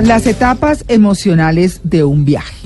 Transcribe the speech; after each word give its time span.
Bueno, 0.00 0.14
las 0.14 0.26
etapas 0.26 0.82
emocionales 0.88 1.80
de 1.84 2.04
un 2.04 2.24
viaje. 2.24 2.56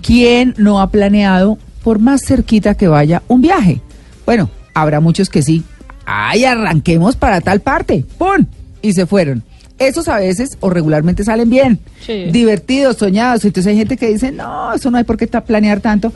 ¿Quién 0.00 0.54
no 0.58 0.80
ha 0.80 0.90
planeado, 0.92 1.58
por 1.82 1.98
más 1.98 2.22
cerquita 2.24 2.76
que 2.76 2.86
vaya, 2.86 3.20
un 3.26 3.40
viaje? 3.42 3.80
Bueno, 4.24 4.48
habrá 4.74 5.00
muchos 5.00 5.28
que 5.28 5.42
sí. 5.42 5.64
¡Ay, 6.06 6.44
arranquemos 6.44 7.16
para 7.16 7.40
tal 7.40 7.58
parte! 7.62 8.04
¡Pum! 8.16 8.46
Y 8.80 8.92
se 8.92 9.06
fueron. 9.06 9.42
Esos 9.80 10.06
a 10.06 10.18
veces 10.20 10.56
o 10.60 10.70
regularmente 10.70 11.24
salen 11.24 11.50
bien, 11.50 11.80
Sí. 12.06 12.26
divertidos, 12.30 12.98
soñados. 12.98 13.44
Entonces 13.44 13.72
hay 13.72 13.76
gente 13.78 13.96
que 13.96 14.12
dice, 14.12 14.30
no, 14.30 14.72
eso 14.72 14.88
no 14.92 14.98
hay 14.98 15.02
por 15.04 15.16
qué 15.16 15.26
planear 15.26 15.80
tanto. 15.80 16.12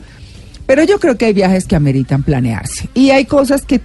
Pero 0.65 0.85
yo 0.85 0.97
creo 0.97 1.17
que 1.17 1.25
hay 1.25 1.33
viajes 1.33 1.65
que 1.65 1.75
ameritan 1.75 2.23
planearse. 2.23 2.87
Y 2.93 3.09
hay 3.09 3.25
cosas 3.25 3.63
que 3.65 3.81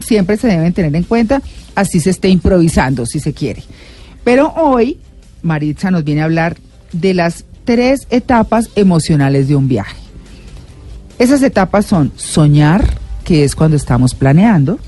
siempre 0.00 0.36
se 0.36 0.48
deben 0.48 0.74
tener 0.74 0.94
en 0.94 1.04
cuenta, 1.04 1.40
así 1.74 2.00
se 2.00 2.10
esté 2.10 2.28
improvisando, 2.28 3.06
si 3.06 3.18
se 3.18 3.32
quiere. 3.32 3.62
Pero 4.24 4.52
hoy, 4.56 4.98
Maritza 5.44 5.90
nos 5.90 6.04
viene 6.04 6.22
a 6.22 6.24
hablar 6.24 6.56
de 6.92 7.14
las 7.14 7.44
tres 7.64 8.06
etapas 8.10 8.70
emocionales 8.74 9.48
de 9.48 9.56
un 9.56 9.68
viaje. 9.68 9.96
Esas 11.18 11.42
etapas 11.42 11.86
son 11.86 12.12
soñar, 12.16 12.98
que 13.24 13.44
es 13.44 13.54
cuando 13.54 13.76
estamos 13.76 14.14
planeando, 14.14 14.78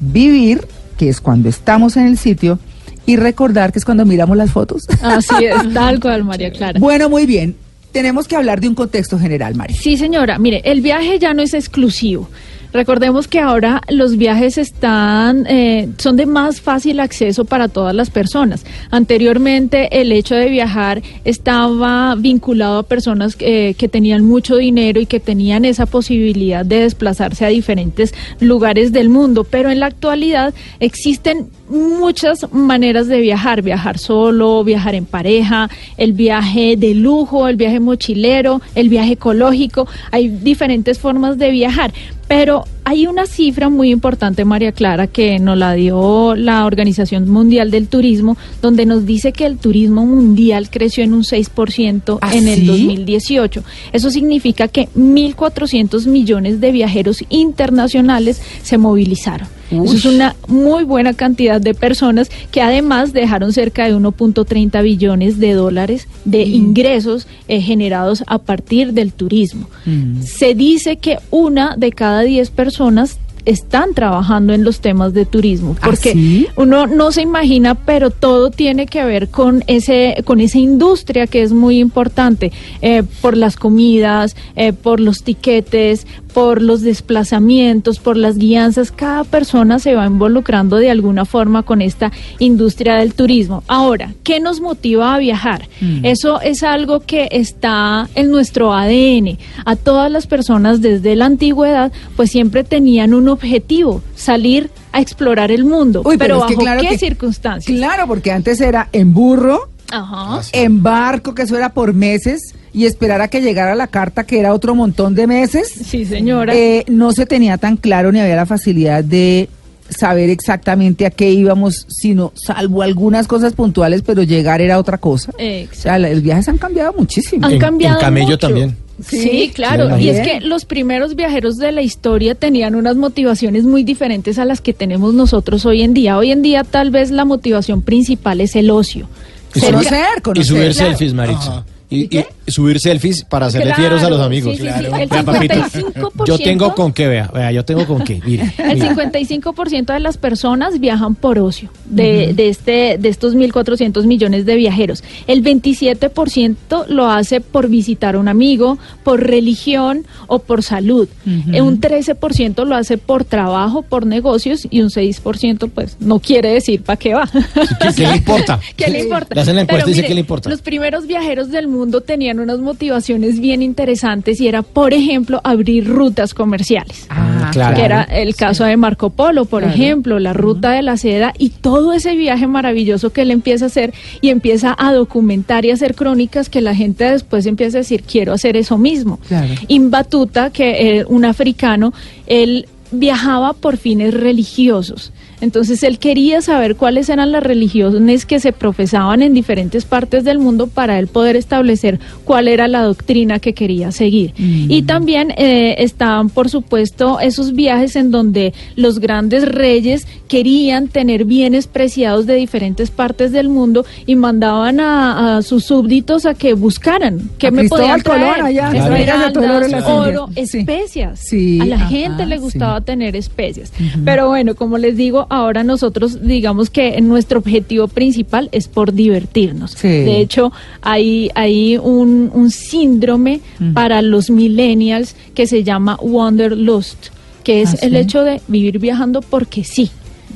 vivir, 0.00 0.66
que 0.98 1.08
es 1.08 1.20
cuando 1.20 1.48
estamos 1.48 1.96
en 1.96 2.06
el 2.06 2.18
sitio, 2.18 2.58
y 3.06 3.16
recordar, 3.16 3.72
que 3.72 3.78
es 3.78 3.84
cuando 3.84 4.04
miramos 4.04 4.36
las 4.36 4.50
fotos. 4.50 4.86
Así 5.02 5.44
es, 5.44 5.72
tal 5.74 6.00
cual, 6.00 6.24
María 6.24 6.50
Clara. 6.50 6.78
Bueno, 6.78 7.08
muy 7.08 7.26
bien. 7.26 7.56
Tenemos 7.92 8.28
que 8.28 8.36
hablar 8.36 8.60
de 8.60 8.68
un 8.68 8.74
contexto 8.74 9.18
general, 9.18 9.54
María. 9.56 9.76
Sí, 9.76 9.96
señora. 9.96 10.38
Mire, 10.38 10.62
el 10.64 10.80
viaje 10.80 11.18
ya 11.18 11.34
no 11.34 11.42
es 11.42 11.54
exclusivo. 11.54 12.28
Recordemos 12.72 13.26
que 13.26 13.40
ahora 13.40 13.82
los 13.88 14.16
viajes 14.16 14.56
están 14.56 15.46
eh, 15.48 15.88
son 15.98 16.16
de 16.16 16.26
más 16.26 16.60
fácil 16.60 17.00
acceso 17.00 17.44
para 17.44 17.68
todas 17.68 17.94
las 17.94 18.10
personas. 18.10 18.64
Anteriormente 18.90 20.00
el 20.00 20.12
hecho 20.12 20.36
de 20.36 20.48
viajar 20.48 21.02
estaba 21.24 22.14
vinculado 22.14 22.78
a 22.78 22.82
personas 22.84 23.36
eh, 23.40 23.74
que 23.76 23.88
tenían 23.88 24.24
mucho 24.24 24.56
dinero 24.56 25.00
y 25.00 25.06
que 25.06 25.18
tenían 25.18 25.64
esa 25.64 25.86
posibilidad 25.86 26.64
de 26.64 26.80
desplazarse 26.80 27.44
a 27.44 27.48
diferentes 27.48 28.14
lugares 28.38 28.92
del 28.92 29.08
mundo, 29.08 29.44
pero 29.44 29.70
en 29.70 29.80
la 29.80 29.86
actualidad 29.86 30.54
existen 30.78 31.48
muchas 31.70 32.52
maneras 32.52 33.06
de 33.06 33.20
viajar, 33.20 33.62
viajar 33.62 33.98
solo, 33.98 34.62
viajar 34.64 34.94
en 34.94 35.06
pareja, 35.06 35.70
el 35.96 36.12
viaje 36.12 36.76
de 36.76 36.94
lujo, 36.94 37.48
el 37.48 37.56
viaje 37.56 37.80
mochilero, 37.80 38.60
el 38.74 38.88
viaje 38.88 39.12
ecológico, 39.12 39.86
hay 40.10 40.28
diferentes 40.28 40.98
formas 40.98 41.38
de 41.38 41.50
viajar, 41.50 41.92
pero 42.28 42.64
hay 42.84 43.06
una 43.06 43.26
cifra 43.26 43.68
muy 43.68 43.90
importante, 43.90 44.44
María 44.44 44.72
Clara, 44.72 45.06
que 45.06 45.38
nos 45.38 45.56
la 45.56 45.74
dio 45.74 46.34
la 46.34 46.64
Organización 46.66 47.28
Mundial 47.28 47.70
del 47.70 47.88
Turismo, 47.88 48.36
donde 48.62 48.86
nos 48.86 49.06
dice 49.06 49.32
que 49.32 49.46
el 49.46 49.58
turismo 49.58 50.06
mundial 50.06 50.70
creció 50.70 51.04
en 51.04 51.14
un 51.14 51.22
6% 51.22 52.18
¿Ah, 52.20 52.34
en 52.34 52.48
el 52.48 52.60
sí? 52.60 52.66
2018. 52.66 53.62
Eso 53.92 54.10
significa 54.10 54.68
que 54.68 54.88
1.400 54.96 56.06
millones 56.06 56.60
de 56.60 56.72
viajeros 56.72 57.24
internacionales 57.28 58.40
se 58.62 58.78
movilizaron. 58.78 59.59
Eso 59.70 59.94
es 59.94 60.04
una 60.04 60.36
muy 60.48 60.84
buena 60.84 61.14
cantidad 61.14 61.60
de 61.60 61.74
personas 61.74 62.30
que 62.50 62.60
además 62.60 63.12
dejaron 63.12 63.52
cerca 63.52 63.86
de 63.86 63.94
1.30 63.94 64.82
billones 64.82 65.38
de 65.38 65.52
dólares 65.52 66.08
de 66.24 66.42
ingresos 66.42 67.26
eh, 67.48 67.60
generados 67.60 68.24
a 68.26 68.38
partir 68.38 68.92
del 68.92 69.12
turismo. 69.12 69.68
Mm. 69.86 70.22
Se 70.22 70.54
dice 70.54 70.96
que 70.96 71.18
una 71.30 71.76
de 71.76 71.92
cada 71.92 72.22
10 72.22 72.50
personas 72.50 73.18
están 73.44 73.94
trabajando 73.94 74.52
en 74.52 74.64
los 74.64 74.80
temas 74.80 75.14
de 75.14 75.24
turismo 75.24 75.76
¿Ah, 75.80 75.86
porque 75.86 76.12
sí? 76.12 76.46
uno 76.56 76.86
no 76.86 77.12
se 77.12 77.22
imagina 77.22 77.74
pero 77.74 78.10
todo 78.10 78.50
tiene 78.50 78.86
que 78.86 79.04
ver 79.04 79.28
con 79.28 79.64
ese 79.66 80.22
con 80.24 80.40
esa 80.40 80.58
industria 80.58 81.26
que 81.26 81.42
es 81.42 81.52
muy 81.52 81.78
importante 81.78 82.52
eh, 82.82 83.02
por 83.20 83.36
las 83.36 83.56
comidas 83.56 84.36
eh, 84.56 84.72
por 84.72 85.00
los 85.00 85.22
tiquetes 85.22 86.06
por 86.34 86.62
los 86.62 86.82
desplazamientos 86.82 87.98
por 87.98 88.16
las 88.16 88.38
guianzas 88.38 88.90
cada 88.92 89.24
persona 89.24 89.78
se 89.78 89.94
va 89.94 90.06
involucrando 90.06 90.76
de 90.76 90.90
alguna 90.90 91.24
forma 91.24 91.62
con 91.62 91.82
esta 91.82 92.12
industria 92.38 92.96
del 92.96 93.14
turismo. 93.14 93.62
Ahora 93.68 94.14
qué 94.22 94.40
nos 94.40 94.60
motiva 94.60 95.14
a 95.14 95.18
viajar 95.18 95.68
Mm. 95.80 96.04
eso 96.04 96.40
es 96.40 96.62
algo 96.62 97.00
que 97.00 97.28
está 97.30 98.08
en 98.14 98.30
nuestro 98.30 98.72
ADN 98.74 99.38
a 99.64 99.76
todas 99.76 100.10
las 100.10 100.26
personas 100.26 100.80
desde 100.80 101.16
la 101.16 101.26
antigüedad 101.26 101.92
pues 102.16 102.30
siempre 102.30 102.64
tenían 102.64 103.14
un 103.14 103.28
objetivo 103.28 104.02
salir 104.14 104.70
a 104.92 105.00
explorar 105.00 105.50
el 105.52 105.64
mundo. 105.64 106.02
Uy, 106.04 106.16
pero, 106.18 106.40
bajo 106.40 106.54
claro 106.54 106.82
qué 106.82 106.88
que- 106.90 106.98
circunstancias 106.98 107.76
Claro, 107.76 108.06
porque 108.08 108.32
antes 108.32 108.60
era 108.60 108.88
en 108.92 109.14
burro, 109.14 109.68
Ajá. 109.90 110.40
en 110.52 110.82
barco, 110.82 111.34
que 111.34 111.42
eso 111.42 111.56
era 111.56 111.72
por 111.72 111.94
meses, 111.94 112.54
y 112.72 112.84
esperar 112.86 113.20
a 113.20 113.28
que 113.28 113.40
llegara 113.40 113.74
la 113.74 113.86
carta, 113.88 114.24
que 114.24 114.38
era 114.38 114.54
otro 114.54 114.74
montón 114.74 115.14
de 115.14 115.26
meses. 115.26 115.68
Sí, 115.68 116.04
señora. 116.04 116.54
Eh, 116.54 116.84
no 116.88 117.12
se 117.12 117.26
tenía 117.26 117.58
tan 117.58 117.76
claro 117.76 118.12
ni 118.12 118.20
había 118.20 118.36
la 118.36 118.46
facilidad 118.46 119.02
de 119.04 119.48
saber 119.88 120.30
exactamente 120.30 121.04
a 121.04 121.10
qué 121.10 121.30
íbamos, 121.32 121.84
sino 121.88 122.32
salvo 122.36 122.82
algunas 122.82 123.26
cosas 123.26 123.54
puntuales, 123.54 124.02
pero 124.02 124.22
llegar 124.22 124.60
era 124.60 124.78
otra 124.78 124.98
cosa. 124.98 125.32
Exacto. 125.38 125.78
O 125.78 125.82
sea, 125.82 125.98
los 125.98 126.22
viajes 126.22 126.48
han 126.48 126.58
cambiado 126.58 126.92
muchísimo. 126.96 127.44
Han 127.44 127.52
En- 127.52 127.56
en 127.56 127.60
cambiado 127.60 127.98
camello 128.00 128.26
mucho. 128.28 128.38
también. 128.38 128.76
Sí, 129.04 129.18
Sí, 129.18 129.50
claro. 129.54 129.98
y 129.98 130.10
es 130.10 130.20
que 130.20 130.40
los 130.42 130.66
primeros 130.66 131.16
viajeros 131.16 131.56
de 131.56 131.72
la 131.72 131.80
historia 131.80 132.34
tenían 132.34 132.74
unas 132.74 132.96
motivaciones 132.96 133.64
muy 133.64 133.82
diferentes 133.82 134.38
a 134.38 134.44
las 134.44 134.60
que 134.60 134.74
tenemos 134.74 135.14
nosotros 135.14 135.64
hoy 135.64 135.80
en 135.82 135.94
día. 135.94 136.18
Hoy 136.18 136.30
en 136.32 136.42
día 136.42 136.64
tal 136.64 136.90
vez 136.90 137.10
la 137.10 137.24
motivación 137.24 137.80
principal 137.82 138.42
es 138.42 138.54
el 138.56 138.70
ocio. 138.70 139.08
Y 139.54 139.60
Cerca- 139.60 139.78
Conocer, 139.78 140.04
Y 140.18 140.20
conocer. 140.20 140.44
subir 140.46 140.72
Claro. 140.74 140.90
selfies, 140.90 141.14
Maritza. 141.14 141.64
¿Y 141.88 142.06
qué? 142.08 142.26
Subir 142.50 142.80
selfies 142.80 143.24
para 143.24 143.46
hacerle 143.46 143.66
Claro, 143.68 143.80
fieros 143.82 144.02
a 144.02 144.10
los 144.10 144.20
amigos. 144.20 144.56
sí, 144.56 144.62
sí, 144.62 144.68
sí. 144.68 144.84
Claro. 144.84 144.96
El 144.96 145.08
Vea, 145.08 145.22
papito, 145.22 145.54
55%. 145.54 146.24
yo 146.26 146.38
tengo 146.38 146.74
con 146.74 146.92
qué, 146.92 147.06
vea, 147.08 147.30
vea, 147.32 147.52
yo 147.52 147.64
tengo 147.64 147.86
con 147.86 148.02
qué, 148.04 148.20
mire. 148.24 148.52
El 148.58 148.74
mire. 148.78 148.94
55% 148.94 149.92
de 149.92 150.00
las 150.00 150.16
personas 150.18 150.78
viajan 150.80 151.14
por 151.14 151.38
ocio, 151.38 151.70
de, 151.86 152.32
de, 152.34 152.48
este, 152.48 152.96
de 152.98 153.08
estos 153.08 153.34
1.400 153.36 154.04
millones 154.06 154.46
de 154.46 154.56
viajeros. 154.56 155.02
El 155.26 155.42
27% 155.44 156.86
lo 156.88 157.08
hace 157.10 157.40
por 157.40 157.68
visitar 157.68 158.14
a 158.14 158.18
un 158.18 158.28
amigo, 158.28 158.78
por 159.02 159.20
religión 159.22 160.04
o 160.26 160.38
por 160.40 160.62
salud. 160.62 161.08
Eh, 161.52 161.60
Un 161.62 161.80
13% 161.80 162.64
lo 162.64 162.74
hace 162.74 162.98
por 162.98 163.24
trabajo, 163.24 163.82
por 163.82 164.06
negocios 164.06 164.66
y 164.70 164.80
un 164.82 164.88
6% 164.90 165.70
pues 165.72 165.96
no 166.00 166.18
quiere 166.20 166.48
decir 166.52 166.82
para 166.82 166.96
qué 166.96 167.14
va. 167.14 167.28
¿Qué, 167.32 167.88
qué 167.96 168.06
le 168.08 168.16
importa? 168.16 168.58
¿Qué 168.76 168.90
le 168.90 169.00
importa? 169.02 169.34
Le 169.34 169.40
hacen 169.40 169.54
la 169.56 169.62
encuesta 169.62 169.84
Pero 169.84 169.88
y 169.88 169.90
dice 169.92 170.02
mire, 170.02 170.08
qué 170.08 170.14
le 170.14 170.20
importa. 170.20 170.50
Los 170.50 170.62
primeros 170.62 171.06
viajeros 171.06 171.50
del 171.50 171.68
mundo 171.68 172.00
tenían 172.00 172.39
unas 172.40 172.58
motivaciones 172.60 173.40
bien 173.40 173.62
interesantes 173.62 174.40
y 174.40 174.48
era, 174.48 174.62
por 174.62 174.92
ejemplo, 174.94 175.40
abrir 175.44 175.86
rutas 175.88 176.34
comerciales 176.34 177.06
Ah, 177.08 177.50
Claro. 177.52 177.76
que 177.76 177.82
era 177.84 178.02
el 178.04 178.34
caso 178.36 178.64
de 178.64 178.76
Marco 178.76 179.10
Polo, 179.10 179.44
por 179.44 179.62
Claro. 179.62 179.74
ejemplo, 179.74 180.18
la 180.18 180.32
ruta 180.32 180.72
de 180.72 180.82
la 180.82 180.96
seda 180.96 181.32
y 181.38 181.50
todo 181.50 181.92
ese 181.92 182.14
viaje 182.16 182.46
maravilloso 182.46 183.10
que 183.10 183.22
él 183.22 183.30
empieza 183.30 183.64
a 183.64 183.68
hacer 183.68 183.92
y 184.20 184.28
empieza 184.28 184.74
a 184.78 184.92
documentar 184.92 185.64
y 185.64 185.70
hacer 185.70 185.94
crónicas 185.94 186.48
que 186.48 186.60
la 186.60 186.74
gente 186.74 187.04
después 187.04 187.46
empieza 187.46 187.78
a 187.78 187.80
decir, 187.80 188.02
quiero 188.02 188.32
hacer 188.32 188.56
eso 188.56 188.78
mismo. 188.78 189.18
Claro. 189.28 189.54
Ibn 189.68 189.90
Battuta, 189.90 190.50
que 190.50 190.98
eh, 190.98 191.04
un 191.08 191.24
africano, 191.24 191.92
él 192.26 192.66
viajaba 192.92 193.52
por 193.52 193.76
fines 193.76 194.14
religiosos. 194.14 195.12
Entonces 195.40 195.82
él 195.82 195.98
quería 195.98 196.42
saber 196.42 196.76
cuáles 196.76 197.08
eran 197.08 197.32
las 197.32 197.42
religiones 197.42 198.26
que 198.26 198.40
se 198.40 198.52
profesaban 198.52 199.22
en 199.22 199.34
diferentes 199.34 199.84
partes 199.84 200.24
del 200.24 200.38
mundo 200.38 200.66
para 200.66 200.98
él 200.98 201.06
poder 201.06 201.36
establecer 201.36 201.98
cuál 202.24 202.48
era 202.48 202.68
la 202.68 202.82
doctrina 202.82 203.38
que 203.38 203.54
quería 203.54 203.92
seguir. 203.92 204.32
Mm. 204.38 204.70
Y 204.70 204.82
también 204.82 205.32
eh, 205.36 205.76
estaban, 205.78 206.28
por 206.30 206.48
supuesto, 206.48 207.20
esos 207.20 207.54
viajes 207.54 207.96
en 207.96 208.10
donde 208.10 208.52
los 208.76 208.98
grandes 208.98 209.46
reyes 209.46 210.06
querían 210.28 210.88
tener 210.88 211.24
bienes 211.24 211.66
preciados 211.66 212.26
de 212.26 212.34
diferentes 212.34 212.90
partes 212.90 213.32
del 213.32 213.48
mundo 213.48 213.84
y 214.06 214.16
mandaban 214.16 214.80
a, 214.80 215.38
a 215.38 215.42
sus 215.42 215.64
súbditos 215.64 216.26
a 216.26 216.34
que 216.34 216.54
buscaran 216.54 217.30
qué 217.38 217.48
A 217.48 217.50
me 217.50 217.62
Cristóbal 217.62 218.02
podían 218.02 218.02
traer. 218.02 218.42
Allá. 218.42 218.72
Esmeraldas, 218.72 219.84
oro. 219.86 220.28
Sí. 220.34 220.58
especias. 220.58 221.18
Sí, 221.20 221.60
A 221.60 221.66
la 221.66 221.76
ajá, 221.76 221.88
gente 221.88 222.26
le 222.26 222.36
sí. 222.36 222.42
gustaba 222.42 222.80
tener 222.80 223.16
especias. 223.16 223.72
Pero 224.04 224.28
bueno, 224.28 224.54
como 224.54 224.78
les 224.78 224.96
digo, 224.96 225.26
ahora 225.30 225.64
nosotros 225.64 226.22
digamos 226.26 226.68
que 226.68 227.00
nuestro 227.00 227.38
objetivo 227.38 227.88
principal 227.88 228.48
es 228.52 228.68
por 228.68 228.92
divertirnos. 228.92 229.70
Sí. 229.72 229.88
De 229.88 230.20
hecho, 230.20 230.52
hay, 230.82 231.30
hay 231.34 231.78
un, 231.78 232.30
un 232.34 232.50
síndrome 232.50 233.40
para 233.72 234.02
los 234.02 234.28
millennials 234.28 235.16
que 235.34 235.46
se 235.46 235.64
llama 235.64 235.96
Wanderlust, 236.02 237.06
que 237.44 237.62
es 237.62 237.74
Ah, 237.74 237.78
el 237.86 237.92
sí. 237.92 237.96
hecho 237.96 238.22
de 238.24 238.40
vivir 238.48 238.78
viajando 238.78 239.22
porque 239.22 239.64
sí. 239.64 239.90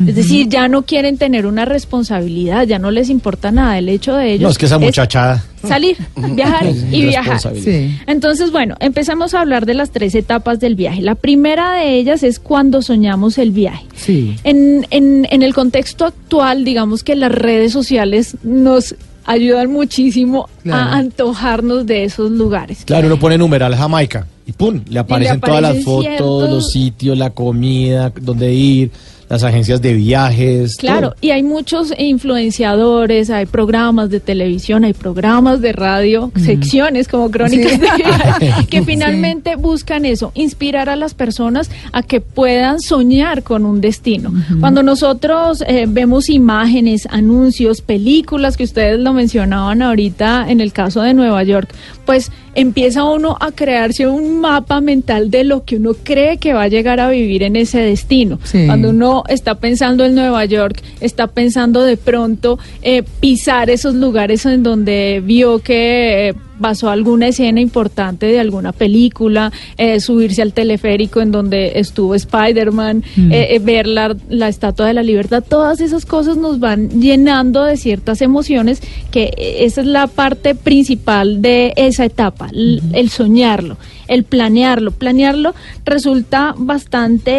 Es 0.08 0.16
decir, 0.16 0.48
ya 0.48 0.66
no 0.66 0.82
quieren 0.82 1.18
tener 1.18 1.46
una 1.46 1.64
responsabilidad, 1.64 2.66
ya 2.66 2.80
no 2.80 2.90
les 2.90 3.10
importa 3.10 3.52
nada. 3.52 3.78
El 3.78 3.88
hecho 3.88 4.16
de 4.16 4.32
ellos 4.32 4.42
No, 4.42 4.48
es 4.50 4.58
que 4.58 4.66
esa 4.66 4.78
muchachada. 4.78 5.44
Salir, 5.66 5.96
viajar 6.32 6.66
y 6.90 7.02
viajar. 7.06 7.40
Sí. 7.56 7.96
Entonces, 8.06 8.50
bueno, 8.52 8.74
empezamos 8.80 9.34
a 9.34 9.40
hablar 9.40 9.66
de 9.66 9.74
las 9.74 9.90
tres 9.90 10.14
etapas 10.14 10.60
del 10.60 10.74
viaje. 10.74 11.02
La 11.02 11.14
primera 11.14 11.72
de 11.74 11.96
ellas 11.98 12.22
es 12.22 12.38
cuando 12.38 12.82
soñamos 12.82 13.38
el 13.38 13.50
viaje. 13.50 13.84
Sí. 13.94 14.36
En, 14.44 14.86
en, 14.90 15.26
en 15.30 15.42
el 15.42 15.54
contexto 15.54 16.04
actual, 16.04 16.64
digamos 16.64 17.02
que 17.04 17.14
las 17.16 17.32
redes 17.32 17.72
sociales 17.72 18.36
nos 18.42 18.94
ayudan 19.26 19.70
muchísimo 19.72 20.48
Claro. 20.62 20.82
a 20.90 20.96
antojarnos 20.96 21.86
de 21.86 22.04
esos 22.04 22.30
lugares. 22.30 22.84
Claro, 22.84 23.06
uno 23.06 23.18
pone 23.18 23.38
numeral 23.38 23.74
Jamaica 23.74 24.26
y 24.46 24.52
¡pum! 24.52 24.82
Le 24.88 24.98
aparecen 24.98 25.40
todas 25.40 25.62
las 25.62 25.82
fotos, 25.82 26.04
ciertos- 26.06 26.50
los 26.50 26.70
sitios, 26.72 27.16
la 27.16 27.30
comida, 27.30 28.12
dónde 28.20 28.52
ir, 28.52 28.90
las 29.28 29.42
agencias 29.42 29.80
de 29.82 29.94
viajes. 29.94 30.76
Claro, 30.76 31.10
todo. 31.10 31.18
y 31.20 31.30
hay 31.30 31.42
muchos 31.42 31.92
influenciadores, 31.98 33.30
hay 33.30 33.46
programas 33.46 34.10
de 34.10 34.20
televisión, 34.20 34.84
hay 34.84 34.92
programas 34.92 35.60
de 35.60 35.72
radio, 35.72 36.30
secciones 36.36 37.08
como 37.08 37.30
Crónicas 37.30 37.72
Sí. 37.72 37.78
de 37.78 37.88
Viaje, 37.96 38.52
que 38.70 38.78
Sí. 38.80 38.84
finalmente 38.84 39.56
buscan 39.56 40.04
eso, 40.04 40.32
inspirar 40.34 40.88
a 40.88 40.96
las 40.96 41.14
personas 41.14 41.70
a 41.92 42.02
que 42.02 42.20
puedan 42.20 42.80
soñar 42.80 43.42
con 43.42 43.64
un 43.64 43.80
destino. 43.80 44.32
Cuando 44.60 44.82
nosotros 44.82 45.62
eh, 45.66 45.86
vemos 45.88 46.28
imágenes, 46.28 47.06
anuncios, 47.10 47.80
películas, 47.80 48.56
que 48.56 48.64
ustedes 48.64 48.98
lo 48.98 49.12
mencionaban 49.12 49.80
ahorita 49.82 50.46
en 50.48 50.60
el 50.60 50.72
caso 50.72 51.00
de 51.02 51.14
Nueva 51.14 51.42
York, 51.44 51.72
pues 52.04 52.30
empieza 52.54 53.04
uno 53.04 53.36
a 53.40 53.50
crearse 53.52 54.06
un 54.06 54.40
mapa 54.40 54.80
mental 54.80 55.30
de 55.30 55.44
lo 55.44 55.64
que 55.64 55.76
uno 55.76 55.92
cree 56.02 56.36
que 56.38 56.52
va 56.52 56.62
a 56.62 56.68
llegar 56.68 57.00
a 57.00 57.08
vivir 57.08 57.42
en 57.42 57.56
ese 57.56 57.78
destino. 57.80 58.38
Sí. 58.44 58.66
Cuando 58.66 58.90
uno 58.90 59.13
está 59.28 59.54
pensando 59.54 60.04
en 60.04 60.14
Nueva 60.14 60.44
York, 60.44 60.82
está 61.00 61.26
pensando 61.26 61.82
de 61.82 61.96
pronto 61.96 62.58
eh, 62.82 63.02
pisar 63.20 63.70
esos 63.70 63.94
lugares 63.94 64.44
en 64.46 64.62
donde 64.62 65.22
vio 65.24 65.58
que 65.60 66.28
eh, 66.30 66.34
pasó 66.60 66.90
alguna 66.90 67.28
escena 67.28 67.60
importante 67.60 68.26
de 68.26 68.38
alguna 68.40 68.72
película, 68.72 69.52
eh, 69.76 70.00
subirse 70.00 70.42
al 70.42 70.52
teleférico 70.52 71.20
en 71.20 71.30
donde 71.32 71.72
estuvo 71.78 72.14
Spider-Man, 72.14 73.02
Mm. 73.16 73.32
eh, 73.32 73.54
eh, 73.54 73.58
ver 73.58 73.86
la, 73.86 74.16
la 74.28 74.48
Estatua 74.48 74.86
de 74.86 74.94
la 74.94 75.02
Libertad, 75.02 75.42
todas 75.46 75.80
esas 75.80 76.06
cosas 76.06 76.36
nos 76.36 76.60
van 76.60 77.00
llenando 77.00 77.64
de 77.64 77.76
ciertas 77.76 78.22
emociones 78.22 78.80
que 79.10 79.24
eh, 79.36 79.64
esa 79.64 79.80
es 79.80 79.86
la 79.86 80.06
parte 80.06 80.54
principal 80.54 81.42
de 81.42 81.72
esa 81.76 82.04
etapa, 82.04 82.48
el 82.52 83.10
soñarlo, 83.10 83.76
el 84.08 84.24
planearlo. 84.24 84.90
Planearlo 84.92 85.54
resulta 85.84 86.54
bastante 86.56 87.32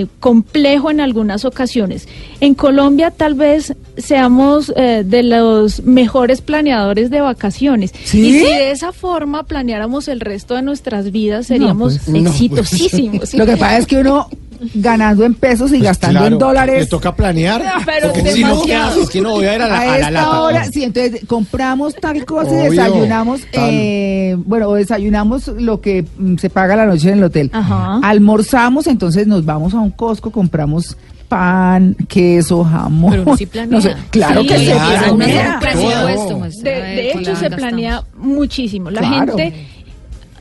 eh, 0.00 0.06
complejo 0.20 0.90
en 0.90 1.00
algunas 1.00 1.44
ocasiones. 1.44 2.08
En 2.40 2.54
Colombia 2.54 3.10
tal 3.10 3.34
vez 3.34 3.74
seamos 3.96 4.72
eh, 4.76 5.02
de 5.04 5.22
los 5.22 5.82
mejores 5.82 6.40
planeadores 6.40 7.10
de 7.10 7.20
vacaciones. 7.20 7.92
¿Sí? 8.04 8.28
Y 8.28 8.45
de 8.48 8.70
esa 8.70 8.92
forma 8.92 9.44
planeáramos 9.44 10.08
el 10.08 10.20
resto 10.20 10.54
de 10.54 10.62
nuestras 10.62 11.10
vidas, 11.10 11.46
seríamos 11.46 11.98
pues, 11.98 12.08
no, 12.08 12.30
exitosísimos. 12.30 13.34
Lo 13.34 13.46
que 13.46 13.56
pasa 13.56 13.78
es 13.78 13.86
que 13.86 13.98
uno 13.98 14.28
ganando 14.74 15.24
en 15.24 15.34
pesos 15.34 15.70
y 15.70 15.74
Pues 15.74 15.84
gastando 15.84 16.20
claro, 16.20 16.34
en 16.34 16.38
dólares. 16.38 16.80
Le 16.80 16.86
toca 16.86 17.14
planear. 17.14 17.62
Pero 17.84 18.12
porque 18.12 18.32
si 18.32 18.42
no, 18.42 18.50
no 18.50 19.30
voy 19.30 19.44
a 19.44 19.54
ir 19.54 19.62
a 19.62 19.68
la, 19.68 19.76
a 19.76 19.80
a 19.80 19.86
la 19.86 19.96
esta 19.96 20.10
lata. 20.10 20.40
hora, 20.40 20.64
sí, 20.64 20.82
entonces 20.84 21.20
compramos 21.26 21.94
tal 21.94 22.24
cosa 22.24 22.52
y 22.52 22.70
desayunamos, 22.70 23.42
eh, 23.52 24.36
bueno, 24.38 24.72
desayunamos 24.72 25.48
lo 25.48 25.80
que 25.80 26.04
mm, 26.18 26.36
se 26.36 26.50
paga 26.50 26.76
la 26.76 26.86
noche 26.86 27.10
en 27.10 27.18
el 27.18 27.24
hotel. 27.24 27.50
Ajá. 27.52 28.00
Almorzamos, 28.02 28.86
entonces 28.86 29.26
nos 29.26 29.44
vamos 29.44 29.74
a 29.74 29.80
un 29.80 29.90
Costco, 29.90 30.30
compramos 30.30 30.96
pan, 31.28 31.94
queso, 32.08 32.64
jamón. 32.64 33.10
Pero 33.10 33.22
uno 33.22 33.36
sí 33.36 33.46
planea. 33.46 33.70
No 33.76 33.80
sé, 33.80 33.94
claro 34.10 34.42
Sí, 34.42 34.46
que 34.48 34.58
se 34.58 34.64
claro, 34.72 35.16
planea. 35.16 35.52
un 35.54 35.60
presupuesto, 35.60 36.38
pues, 36.38 36.62
De, 36.62 36.70
de 36.70 37.10
hecho, 37.12 37.36
se 37.36 37.50
planea 37.50 38.02
muchísimo. 38.16 38.90
La 38.90 39.00
Claro. 39.00 39.36
gente, 39.36 39.66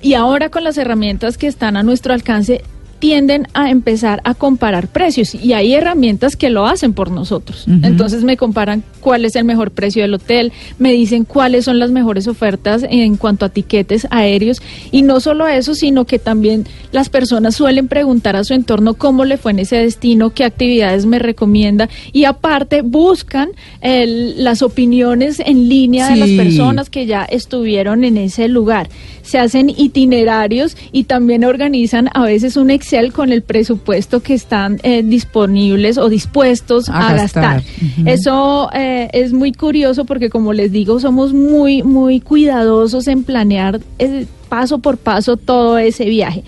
y 0.01 0.13
ahora 0.13 0.49
con 0.49 0.63
las 0.63 0.77
herramientas 0.77 1.37
que 1.37 1.47
están 1.47 1.77
a 1.77 1.83
nuestro 1.83 2.13
alcance, 2.13 2.61
tienden 2.99 3.47
a 3.53 3.69
empezar 3.69 4.21
a 4.23 4.33
comparar 4.33 4.87
precios 4.87 5.35
y 5.35 5.53
hay 5.53 5.73
herramientas 5.73 6.35
que 6.35 6.49
lo 6.49 6.65
hacen 6.65 6.93
por 6.93 7.11
nosotros. 7.11 7.65
Entonces 7.83 8.23
me 8.23 8.37
comparan 8.37 8.83
cuál 9.01 9.25
es 9.25 9.35
el 9.35 9.43
mejor 9.43 9.71
precio 9.71 10.01
del 10.01 10.13
hotel, 10.15 10.51
me 10.79 10.91
dicen 10.91 11.23
cuáles 11.25 11.65
son 11.65 11.77
las 11.77 11.91
mejores 11.91 12.27
ofertas 12.27 12.83
en 12.89 13.17
cuanto 13.17 13.45
a 13.45 13.49
tiquetes 13.49 14.07
aéreos 14.09 14.61
y 14.91 15.01
no 15.01 15.19
solo 15.19 15.47
eso, 15.47 15.75
sino 15.75 16.05
que 16.05 16.17
también 16.19 16.65
las 16.91 17.09
personas 17.09 17.55
suelen 17.55 17.87
preguntar 17.87 18.35
a 18.35 18.43
su 18.43 18.53
entorno 18.53 18.93
cómo 18.95 19.25
le 19.25 19.37
fue 19.37 19.51
en 19.51 19.59
ese 19.59 19.75
destino, 19.75 20.31
qué 20.31 20.43
actividades 20.43 21.05
me 21.05 21.19
recomienda 21.19 21.89
y 22.13 22.23
aparte 22.23 22.81
buscan 22.81 23.49
el- 23.81 24.43
las 24.43 24.61
opiniones 24.61 25.39
en 25.39 25.69
línea 25.69 26.09
de 26.09 26.15
las 26.15 26.29
personas 26.29 26.89
que 26.89 27.05
ya 27.05 27.23
estuvieron 27.25 28.03
en 28.03 28.17
ese 28.17 28.47
lugar. 28.47 28.89
Se 29.25 29.39
hacen 29.39 29.69
itinerarios 29.69 30.77
y 30.91 31.05
también 31.05 31.43
organizan 31.43 32.09
a 32.13 32.23
veces 32.23 32.57
un 32.57 32.69
Excel 32.69 33.11
con 33.11 33.31
el 33.31 33.41
presupuesto 33.41 34.21
que 34.21 34.35
están 34.35 34.79
eh, 34.83 35.01
disponibles 35.03 35.97
o 35.97 36.09
dispuestos 36.09 36.89
A 36.89 37.09
a, 37.09 37.13
gastar. 37.15 37.63
Eso 38.05 38.69
eh, 38.73 39.09
es 39.13 39.33
muy 39.33 39.51
curioso 39.51 40.05
porque 40.05 40.29
como 40.29 40.53
les 40.53 40.71
digo, 40.71 40.99
somos 40.99 41.33
muy, 41.33 41.83
muy 41.83 42.19
cuidadosos 42.21 43.07
en 43.07 43.23
planear 43.23 43.79
eh, 43.99 44.25
paso 44.49 44.79
por 44.79 44.97
paso 44.97 45.37
todo 45.37 45.77
ese 45.77 46.05
viaje. 46.05 46.43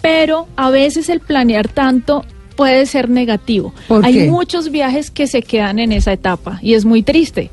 Pero 0.00 0.46
a 0.56 0.70
veces 0.70 1.08
el 1.08 1.20
planear 1.20 1.68
tanto 1.68 2.24
puede 2.56 2.86
ser 2.86 3.08
negativo. 3.08 3.72
¿Por 3.88 4.04
Hay 4.04 4.28
muchos 4.28 4.70
viajes 4.70 5.10
que 5.10 5.26
se 5.26 5.42
quedan 5.42 5.78
en 5.78 5.92
esa 5.92 6.12
etapa 6.12 6.58
y 6.62 6.74
es 6.74 6.84
muy 6.84 7.02
triste. 7.02 7.50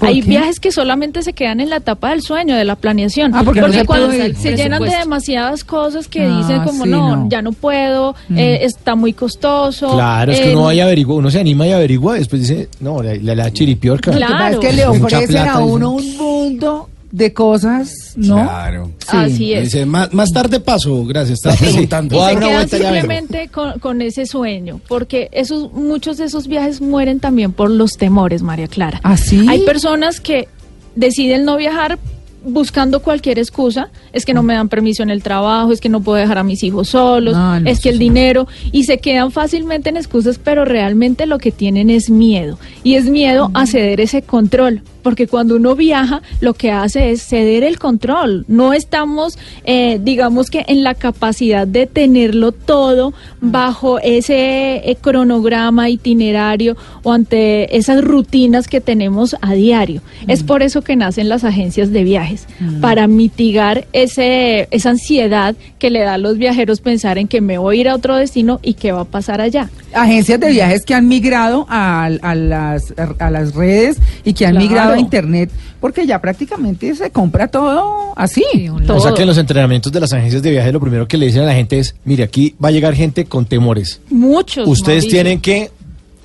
¿Por 0.00 0.08
Hay 0.08 0.22
qué? 0.22 0.28
viajes 0.30 0.58
que 0.58 0.72
solamente 0.72 1.22
se 1.22 1.32
quedan 1.34 1.60
en 1.60 1.70
la 1.70 1.76
etapa 1.76 2.10
del 2.10 2.22
sueño, 2.22 2.56
de 2.56 2.64
la 2.64 2.74
planeación. 2.74 3.32
Ah, 3.34 3.42
porque 3.44 3.60
no 3.60 3.70
se 3.70 3.84
cuando 3.84 4.10
se, 4.10 4.56
llenan 4.56 4.82
de 4.82 4.90
demasiadas 4.90 5.62
cosas 5.62 6.08
que 6.08 6.22
Ah, 6.24 6.38
dicen 6.38 6.64
como 6.64 6.84
sí, 6.84 6.90
no, 6.90 7.16
no. 7.16 7.28
ya 7.28 7.42
no 7.42 7.52
puedo, 7.52 8.14
Mm. 8.28 8.38
eh, 8.38 8.64
está 8.64 8.94
muy 8.96 9.12
costoso. 9.12 9.92
Claro, 9.92 10.32
es 10.32 10.40
que 10.40 10.50
eh, 10.50 10.54
uno 10.54 10.64
vaya 10.64 10.84
a 10.84 10.86
averiguar, 10.86 11.18
uno 11.18 11.30
se 11.30 11.38
anima 11.38 11.66
y 11.66 11.72
averigua, 11.72 12.14
después 12.14 12.40
dice, 12.48 12.68
no, 12.80 13.02
la, 13.02 13.14
la, 13.14 13.34
la 13.34 13.52
chiripiorca. 13.52 14.10
Lo 14.10 14.16
que 14.18 14.22
pasa 14.24 14.34
es 14.50 14.56
Claro. 14.56 14.60
que 14.60 14.72
le 14.72 14.86
Mucha 14.98 15.16
ofrecen 15.18 15.36
a 15.48 15.58
uno 15.58 15.90
un 15.92 16.16
mundo 16.16 16.88
de 17.10 17.32
cosas, 17.32 18.14
¿no? 18.16 18.36
Claro. 18.36 18.90
Sí. 18.98 19.16
Así 19.16 19.52
es. 19.52 19.64
Dice, 19.64 19.84
más, 19.86 20.12
más 20.12 20.32
tarde 20.32 20.60
paso, 20.60 21.04
gracias. 21.04 21.38
Estaba 21.38 21.56
Sí. 21.56 21.64
preguntando. 21.64 22.28
Se 22.28 22.36
quedan 22.36 22.68
simplemente 22.68 23.48
con, 23.48 23.78
con 23.80 24.00
ese 24.02 24.26
sueño, 24.26 24.80
porque 24.88 25.28
esos 25.32 25.72
muchos 25.72 26.18
de 26.18 26.26
esos 26.26 26.46
viajes 26.46 26.80
mueren 26.80 27.18
también 27.18 27.52
por 27.52 27.70
los 27.70 27.92
temores, 27.96 28.42
María 28.42 28.68
Clara. 28.68 29.00
¿Ah, 29.02 29.16
sí? 29.16 29.44
Hay 29.48 29.64
personas 29.64 30.20
que 30.20 30.48
deciden 30.94 31.44
no 31.44 31.56
viajar 31.56 31.98
buscando 32.42 33.00
cualquier 33.02 33.38
excusa, 33.38 33.90
es 34.14 34.24
que 34.24 34.32
no 34.32 34.42
me 34.42 34.54
dan 34.54 34.70
permiso 34.70 35.02
en 35.02 35.10
el 35.10 35.22
trabajo, 35.22 35.72
es 35.72 35.80
que 35.80 35.90
no 35.90 36.00
puedo 36.00 36.16
dejar 36.16 36.38
a 36.38 36.42
mis 36.42 36.62
hijos 36.62 36.88
solos, 36.88 37.34
No, 37.34 37.60
no, 37.60 37.68
es 37.68 37.80
que 37.80 37.90
el 37.90 37.98
dinero 37.98 38.48
y 38.72 38.84
se 38.84 38.96
quedan 38.96 39.30
fácilmente 39.30 39.90
en 39.90 39.98
excusas, 39.98 40.40
pero 40.42 40.64
realmente 40.64 41.26
lo 41.26 41.36
que 41.38 41.52
tienen 41.52 41.90
es 41.90 42.08
miedo 42.08 42.58
y 42.82 42.94
es 42.94 43.04
miedo 43.04 43.50
a 43.52 43.66
ceder 43.66 44.00
ese 44.00 44.22
control, 44.22 44.80
porque 45.02 45.26
cuando 45.26 45.56
uno 45.56 45.74
viaja 45.74 46.22
lo 46.40 46.54
que 46.54 46.70
hace 46.70 47.10
es 47.10 47.22
ceder 47.22 47.64
el 47.64 47.78
control, 47.78 48.44
no 48.48 48.72
estamos 48.72 49.38
eh, 49.64 49.98
digamos 50.02 50.50
que 50.50 50.64
en 50.68 50.84
la 50.84 50.94
capacidad 50.94 51.66
de 51.66 51.86
tenerlo 51.86 52.52
todo 52.52 53.12
bajo 53.40 53.98
ese 54.00 54.76
eh, 54.90 54.96
cronograma 55.00 55.88
itinerario 55.88 56.76
o 57.02 57.12
ante 57.12 57.76
esas 57.76 58.02
rutinas 58.02 58.68
que 58.68 58.80
tenemos 58.80 59.36
a 59.40 59.54
diario. 59.54 60.02
Es 60.26 60.42
por 60.42 60.62
eso 60.62 60.82
que 60.82 60.96
nacen 60.96 61.28
las 61.28 61.44
agencias 61.44 61.92
de 61.92 62.04
viajes, 62.04 62.46
para 62.80 63.06
mitigar 63.06 63.86
ese, 63.92 64.68
esa 64.70 64.90
ansiedad 64.90 65.54
que 65.78 65.90
le 65.90 66.00
da 66.00 66.14
a 66.14 66.18
los 66.18 66.38
viajeros 66.38 66.80
pensar 66.80 67.18
en 67.18 67.28
que 67.28 67.40
me 67.40 67.58
voy 67.58 67.78
a 67.78 67.80
ir 67.80 67.88
a 67.88 67.94
otro 67.94 68.16
destino 68.16 68.60
y 68.62 68.74
qué 68.74 68.92
va 68.92 69.02
a 69.02 69.04
pasar 69.04 69.40
allá. 69.40 69.70
Agencias 69.92 70.38
de 70.38 70.50
viajes 70.50 70.84
que 70.84 70.94
han 70.94 71.08
migrado 71.08 71.66
a, 71.68 72.04
a 72.04 72.34
las, 72.34 72.94
a 73.18 73.30
las 73.30 73.54
redes 73.54 73.96
y 74.24 74.32
que 74.34 74.46
han 74.46 74.52
Claro. 74.52 74.66
migrado 74.68 74.92
a 74.92 74.98
Internet, 74.98 75.50
porque 75.80 76.06
ya 76.06 76.20
prácticamente 76.20 76.94
se 76.94 77.10
compra 77.10 77.48
todo 77.48 78.12
así. 78.16 78.44
Sí, 78.52 78.68
online. 78.68 78.86
Todo. 78.86 78.96
O 78.98 79.00
sea 79.00 79.12
que 79.14 79.22
en 79.22 79.28
los 79.28 79.38
entrenamientos 79.38 79.90
de 79.90 80.00
las 80.00 80.12
agencias 80.12 80.42
de 80.42 80.50
viaje 80.50 80.70
lo 80.72 80.80
primero 80.80 81.08
que 81.08 81.16
le 81.16 81.26
dicen 81.26 81.42
a 81.42 81.46
la 81.46 81.54
gente 81.54 81.78
es, 81.78 81.94
mire, 82.04 82.22
aquí 82.24 82.54
va 82.62 82.68
a 82.68 82.72
llegar 82.72 82.94
gente 82.94 83.24
con 83.24 83.46
temores. 83.46 84.00
Muchos. 84.10 84.68
Ustedes 84.68 85.04
Mauricio. 85.04 85.10
tienen 85.10 85.40
que 85.40 85.70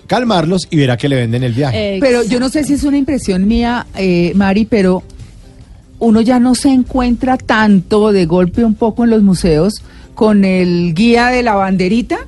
calmarlos 0.08 0.68
y 0.70 0.78
verá 0.78 0.98
que 0.98 1.10
le 1.10 1.16
venden 1.16 1.44
el 1.44 1.54
viaje. 1.54 1.98
Pero 2.00 2.24
yo 2.24 2.40
no 2.40 2.50
sé 2.50 2.64
si 2.64 2.74
es 2.74 2.84
una 2.84 2.98
impresión 2.98 3.48
mía, 3.48 3.88
eh, 3.96 4.32
Mari, 4.36 4.66
pero 4.66 5.02
uno 6.00 6.22
ya 6.22 6.40
no 6.40 6.54
se 6.56 6.70
encuentra 6.70 7.38
tanto 7.38 8.12
de 8.12 8.26
golpe 8.28 8.64
un 8.64 8.76
poco 8.76 9.04
en 9.06 9.10
los 9.10 9.24
museos 9.24 9.82
con 10.14 10.46
el 10.46 10.94
guía 10.94 11.28
de 11.28 11.42
la 11.42 11.56
banderita 11.56 12.20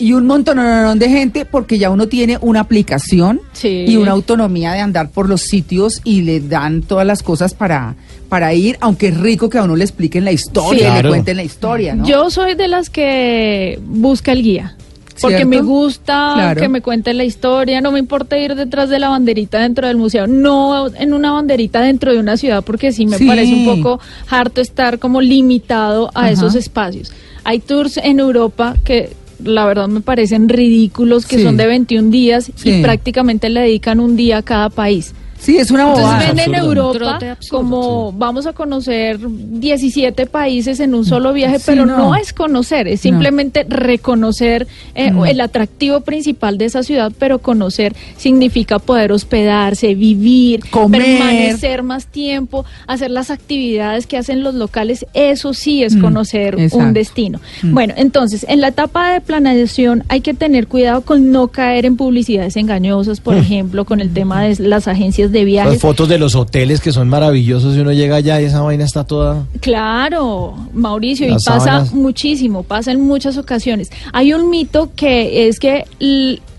y 0.00 0.12
un 0.14 0.26
montón 0.26 0.58
de 0.98 1.08
gente 1.08 1.44
porque 1.44 1.78
ya 1.78 1.90
uno 1.90 2.08
tiene 2.08 2.38
una 2.40 2.60
aplicación 2.60 3.40
Sí. 3.52 3.84
y 3.86 3.96
una 3.96 4.12
autonomía 4.12 4.72
de 4.72 4.80
andar 4.80 5.10
por 5.10 5.28
los 5.28 5.42
sitios 5.42 6.00
y 6.04 6.22
le 6.22 6.40
dan 6.40 6.82
todas 6.82 7.06
las 7.06 7.22
cosas 7.22 7.54
para, 7.54 7.94
para 8.28 8.52
ir, 8.54 8.76
aunque 8.80 9.08
es 9.08 9.16
rico 9.20 9.48
que 9.50 9.58
a 9.58 9.62
uno 9.62 9.76
le 9.76 9.84
expliquen 9.84 10.24
la 10.24 10.32
historia 10.32 10.92
Sí. 10.94 10.98
y 10.98 11.02
le 11.02 11.08
cuenten 11.10 11.36
la 11.36 11.44
historia, 11.44 11.94
¿no? 11.94 12.04
Yo 12.06 12.30
soy 12.30 12.54
de 12.54 12.66
las 12.68 12.90
que 12.90 13.78
busca 13.86 14.32
el 14.32 14.42
guía. 14.42 14.74
Porque 15.20 15.36
¿Cierto? 15.36 15.50
me 15.50 15.60
gusta 15.60 16.30
Claro. 16.34 16.60
que 16.62 16.68
me 16.70 16.80
cuente 16.80 17.12
la 17.12 17.24
historia, 17.24 17.82
no 17.82 17.92
me 17.92 17.98
importa 17.98 18.38
ir 18.38 18.54
detrás 18.54 18.88
de 18.88 18.98
la 18.98 19.10
banderita 19.10 19.58
dentro 19.60 19.86
del 19.86 19.98
museo, 19.98 20.26
no 20.26 20.86
en 20.94 21.12
una 21.12 21.32
banderita 21.32 21.82
dentro 21.82 22.10
de 22.14 22.18
una 22.20 22.38
ciudad, 22.38 22.64
porque 22.64 22.90
sí 22.90 23.04
me 23.04 23.18
Sí. 23.18 23.26
parece 23.26 23.52
un 23.52 23.66
poco 23.66 24.00
harto 24.30 24.62
estar 24.62 24.98
como 24.98 25.20
limitado 25.20 26.08
a 26.14 26.20
Ajá. 26.20 26.30
esos 26.30 26.54
espacios. 26.54 27.12
Hay 27.44 27.58
tours 27.58 27.98
en 27.98 28.18
Europa 28.18 28.76
que 28.82 29.12
la 29.44 29.64
verdad 29.66 29.88
me 29.88 30.00
parecen 30.00 30.48
ridículos, 30.48 31.26
que 31.26 31.36
Sí. 31.36 31.42
son 31.44 31.56
de 31.56 31.66
21 31.66 32.10
días 32.10 32.50
Sí. 32.54 32.70
y 32.70 32.82
prácticamente 32.82 33.48
le 33.48 33.60
dedican 33.60 34.00
un 34.00 34.16
día 34.16 34.38
a 34.38 34.42
cada 34.42 34.70
país. 34.70 35.14
Sí, 35.40 35.56
es 35.56 35.70
una 35.70 35.82
Entonces 35.88 36.04
bobada. 36.04 36.32
ven 36.34 36.38
en 36.38 36.54
absurdo. 36.54 36.92
Europa 36.92 37.18
absurdo, 37.32 37.56
como 37.58 38.12
vamos 38.12 38.46
a 38.46 38.52
conocer 38.52 39.18
17 39.20 40.26
países 40.26 40.80
en 40.80 40.94
un 40.94 41.04
solo 41.04 41.32
viaje, 41.32 41.58
Sí, 41.58 41.64
pero 41.66 41.86
no. 41.86 41.96
no. 41.96 42.14
es 42.14 42.32
conocer, 42.32 42.86
es 42.88 43.00
No. 43.00 43.02
simplemente 43.10 43.64
reconocer 43.68 44.66
eh, 44.94 45.10
Mm. 45.12 45.26
el 45.26 45.40
atractivo 45.40 46.00
principal 46.02 46.58
de 46.58 46.66
esa 46.66 46.82
ciudad, 46.82 47.10
pero 47.18 47.38
conocer 47.38 47.94
significa 48.16 48.78
poder 48.78 49.12
hospedarse, 49.12 49.94
vivir, 49.94 50.60
Comer. 50.70 51.02
permanecer 51.02 51.82
más 51.82 52.06
tiempo, 52.06 52.64
hacer 52.86 53.10
las 53.10 53.30
actividades 53.30 54.06
que 54.06 54.16
hacen 54.18 54.42
los 54.42 54.54
locales, 54.54 55.06
eso 55.14 55.54
sí 55.54 55.82
es 55.82 55.96
Mm, 55.96 56.00
conocer 56.02 56.54
exacto. 56.60 56.84
un 56.84 56.92
destino. 56.92 57.40
Mm. 57.62 57.74
Bueno, 57.74 57.94
entonces, 57.96 58.44
en 58.48 58.60
la 58.60 58.68
etapa 58.68 59.12
de 59.12 59.20
planeación 59.20 60.04
hay 60.08 60.20
que 60.20 60.34
tener 60.34 60.66
cuidado 60.66 61.00
con 61.00 61.30
no 61.32 61.48
caer 61.48 61.86
en 61.86 61.96
publicidades 61.96 62.56
engañosas, 62.56 63.20
por 63.20 63.36
ejemplo, 63.36 63.84
con 63.84 64.00
el 64.00 64.12
tema 64.12 64.42
de 64.42 64.56
las 64.62 64.86
agencias 64.88 65.29
de 65.30 65.40
Las 65.40 65.46
viajes. 65.46 65.80
fotos 65.80 66.08
de 66.08 66.18
los 66.18 66.34
hoteles 66.34 66.80
que 66.80 66.92
son 66.92 67.08
maravillosos 67.08 67.76
y 67.76 67.80
uno 67.80 67.92
llega 67.92 68.16
allá 68.16 68.40
y 68.40 68.44
esa 68.44 68.60
vaina 68.62 68.84
está 68.84 69.04
toda... 69.04 69.44
Claro, 69.60 70.56
Mauricio, 70.72 71.26
y 71.26 71.30
Las 71.30 71.44
pasa 71.44 71.64
sábanas. 71.64 71.92
muchísimo, 71.92 72.62
pasa 72.62 72.92
en 72.92 73.00
muchas 73.00 73.36
ocasiones. 73.36 73.90
Hay 74.12 74.32
un 74.32 74.50
mito 74.50 74.90
que 74.94 75.48
es 75.48 75.58
que 75.58 75.84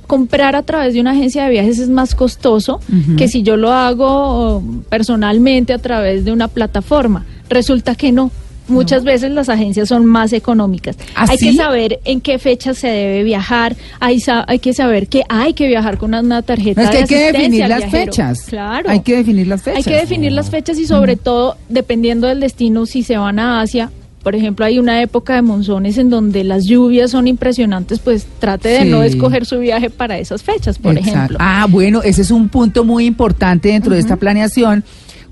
comprar 0.08 0.58
a 0.58 0.64
través 0.64 0.94
de 0.94 1.00
una 1.00 1.12
agencia 1.12 1.46
de 1.46 1.52
viajes 1.52 1.80
es 1.80 1.88
más 1.88 2.16
costoso 2.16 2.82
que 3.18 3.30
si 3.30 3.44
yo 3.44 3.56
lo 3.56 3.72
hago 3.72 4.08
oh, 4.08 4.64
personalmente 4.90 5.72
a 5.72 5.78
través 5.78 6.26
de 6.26 6.34
una 6.34 6.50
plataforma. 6.50 7.26
Resulta 7.50 7.96
que 7.96 8.12
no. 8.12 8.30
Muchas 8.72 9.04
veces 9.04 9.32
las 9.32 9.50
agencias 9.50 9.90
son 9.90 10.06
más 10.06 10.34
económicas. 10.34 10.98
¿Ah, 11.16 11.26
hay 11.30 11.38
que 11.38 11.54
saber 11.54 12.00
en 12.06 12.22
qué 12.22 12.40
fecha 12.40 12.74
se 12.74 12.88
debe 12.88 13.24
viajar, 13.24 13.76
hay, 14.00 14.24
hay 14.48 14.60
que 14.60 14.74
saber 14.74 15.08
que 15.08 15.24
hay 15.30 15.54
que 15.54 15.68
viajar 15.68 15.98
con 15.98 16.10
una, 16.10 16.22
una 16.22 16.42
tarjeta 16.42 16.82
No, 16.84 16.90
es 16.90 16.92
que 16.92 16.98
de 16.98 17.02
hay 17.26 17.32
que 17.32 17.38
definir 17.38 17.68
las 17.68 17.78
viajero. 17.80 18.06
fechas. 18.12 18.42
Claro. 18.48 18.90
Hay 18.90 19.02
que 19.02 19.16
definir 19.18 19.48
las 19.48 19.62
fechas. 19.62 19.78
Hay 19.78 19.84
que 19.94 20.00
definir 20.00 20.32
las 20.32 20.50
fechas 20.50 20.78
y 20.80 20.86
sobre 20.88 21.16
todo, 21.18 21.58
dependiendo 21.70 22.28
del 22.28 22.40
destino, 22.40 22.86
si 22.86 23.04
se 23.04 23.18
van 23.18 23.40
a 23.40 23.62
Asia, 23.62 23.92
por 24.24 24.36
ejemplo, 24.36 24.64
hay 24.66 24.78
una 24.78 25.02
época 25.02 25.34
de 25.34 25.42
monzones 25.42 25.98
en 25.98 26.12
donde 26.12 26.44
las 26.44 26.66
lluvias 26.66 27.10
son 27.10 27.28
impresionantes, 27.28 27.98
pues 27.98 28.28
trate 28.40 28.70
de 28.70 28.84
Sí. 28.84 28.90
no 28.90 29.02
escoger 29.02 29.48
su 29.48 29.58
viaje 29.58 29.90
para 29.90 30.20
esas 30.20 30.44
fechas, 30.44 30.78
por 30.78 30.96
Exacto. 30.96 31.10
ejemplo. 31.18 31.38
Ah, 31.42 31.66
bueno, 31.68 32.04
ese 32.04 32.22
es 32.22 32.30
un 32.30 32.48
punto 32.48 32.84
muy 32.84 33.06
importante 33.08 33.70
dentro 33.70 33.96
de 33.96 34.00
esta 34.00 34.18
planeación 34.18 34.84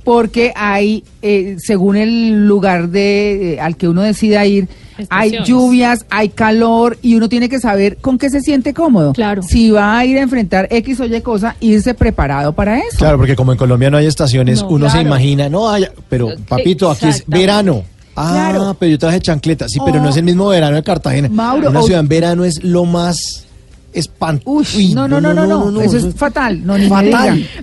porque 0.03 0.51
hay, 0.55 1.03
eh, 1.21 1.55
según 1.59 1.95
el 1.97 2.47
lugar 2.47 2.89
de 2.89 3.53
eh, 3.53 3.59
al 3.59 3.75
que 3.77 3.87
uno 3.87 4.01
decida 4.01 4.45
ir, 4.45 4.67
hay 5.09 5.37
lluvias, 5.45 6.05
hay 6.09 6.27
calor 6.29 6.97
y 7.01 7.15
uno 7.15 7.29
tiene 7.29 7.47
que 7.47 7.59
saber 7.59 7.97
con 7.97 8.17
qué 8.17 8.29
se 8.29 8.41
siente 8.41 8.73
cómodo. 8.73 9.13
Claro. 9.13 9.41
Si 9.43 9.69
va 9.71 9.97
a 9.97 10.05
ir 10.05 10.17
a 10.17 10.21
enfrentar 10.21 10.67
X 10.71 10.99
o 10.99 11.05
Y 11.05 11.21
cosa, 11.21 11.55
irse 11.61 11.93
preparado 11.93 12.51
para 12.53 12.77
eso. 12.79 12.97
Claro, 12.97 13.17
porque 13.17 13.35
como 13.35 13.51
en 13.53 13.57
Colombia 13.57 13.89
no 13.89 13.97
hay 13.97 14.07
estaciones, 14.07 14.61
No, 14.61 14.69
uno 14.69 14.89
se 14.89 14.99
imagina, 15.01 15.47
no 15.47 15.69
hay, 15.69 15.85
pero 16.09 16.29
papito, 16.47 16.91
aquí 16.91 17.07
es 17.07 17.23
verano. 17.27 17.83
Ah, 18.15 18.49
Claro. 18.53 18.75
pero 18.77 18.91
yo 18.91 18.99
traje 18.99 19.21
chancleta. 19.21 19.69
Sí, 19.69 19.79
pero 19.85 19.99
Oh. 19.99 20.03
no 20.03 20.09
es 20.09 20.17
el 20.17 20.23
mismo 20.23 20.47
verano 20.49 20.75
de 20.75 20.83
Cartagena. 20.83 21.29
Mauro, 21.29 21.69
Una 21.69 21.81
ciudad 21.83 22.01
en 22.01 22.07
verano 22.09 22.43
es 22.43 22.61
lo 22.63 22.83
más 22.83 23.45
espantoso. 23.93 24.77
Uy, 24.77 24.93
no, 24.93 25.08
no, 25.08 25.19
no, 25.19 25.34
no, 25.34 25.72
no, 25.72 25.81
eso 25.81 25.98
es 25.98 26.13
fatal, 26.15 26.65
no. 26.65 26.75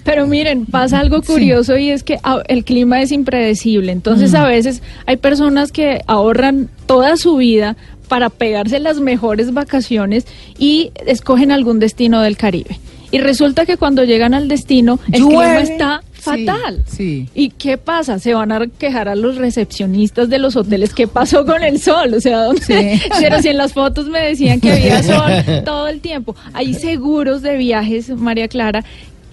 Pero 0.04 0.26
miren, 0.26 0.66
pasa 0.66 0.98
algo 1.00 1.22
curioso 1.22 1.76
y 1.76 1.90
es 1.90 2.02
que 2.02 2.18
ah, 2.22 2.42
el 2.48 2.64
clima 2.64 3.00
es 3.02 3.12
impredecible. 3.12 3.92
Entonces, 3.92 4.32
Mm. 4.32 4.36
a 4.36 4.44
veces 4.46 4.82
hay 5.06 5.16
personas 5.16 5.72
que 5.72 6.02
ahorran 6.06 6.68
toda 6.86 7.16
su 7.16 7.36
vida 7.36 7.76
para 8.08 8.30
pegarse 8.30 8.78
las 8.78 9.00
mejores 9.00 9.52
vacaciones 9.52 10.26
y 10.58 10.92
escogen 11.06 11.50
algún 11.50 11.78
destino 11.80 12.20
del 12.22 12.36
Caribe. 12.36 12.78
Y 13.10 13.18
resulta 13.18 13.66
que 13.66 13.76
cuando 13.76 14.04
llegan 14.04 14.34
al 14.34 14.48
destino, 14.48 14.98
el 15.12 15.24
clima 15.24 15.30
Llueve. 15.46 15.62
está 15.62 16.02
Sí, 16.14 16.44
fatal. 16.44 16.82
sí. 16.86 17.28
¿Y 17.34 17.50
qué 17.50 17.78
pasa? 17.78 18.18
Se 18.18 18.34
van 18.34 18.50
a 18.50 18.66
quejar 18.66 19.08
a 19.08 19.14
los 19.14 19.36
recepcionistas 19.36 20.28
de 20.28 20.38
los 20.40 20.56
hoteles. 20.56 20.92
¿Qué 20.92 21.06
pasó 21.06 21.46
con 21.46 21.62
el 21.62 21.80
sol? 21.80 22.14
O 22.14 22.20
sea, 22.20 22.42
¿dónde? 22.44 22.62
Sí. 22.62 23.00
Pero 23.20 23.40
si 23.40 23.48
en 23.48 23.58
las 23.58 23.72
fotos 23.72 24.08
me 24.08 24.20
decían 24.20 24.60
que 24.60 24.72
había 24.72 25.02
sol 25.04 25.62
todo 25.64 25.86
el 25.86 26.00
tiempo. 26.00 26.34
Hay 26.52 26.74
seguros 26.74 27.42
de 27.42 27.56
viajes, 27.56 28.08
María 28.10 28.48
Clara, 28.48 28.84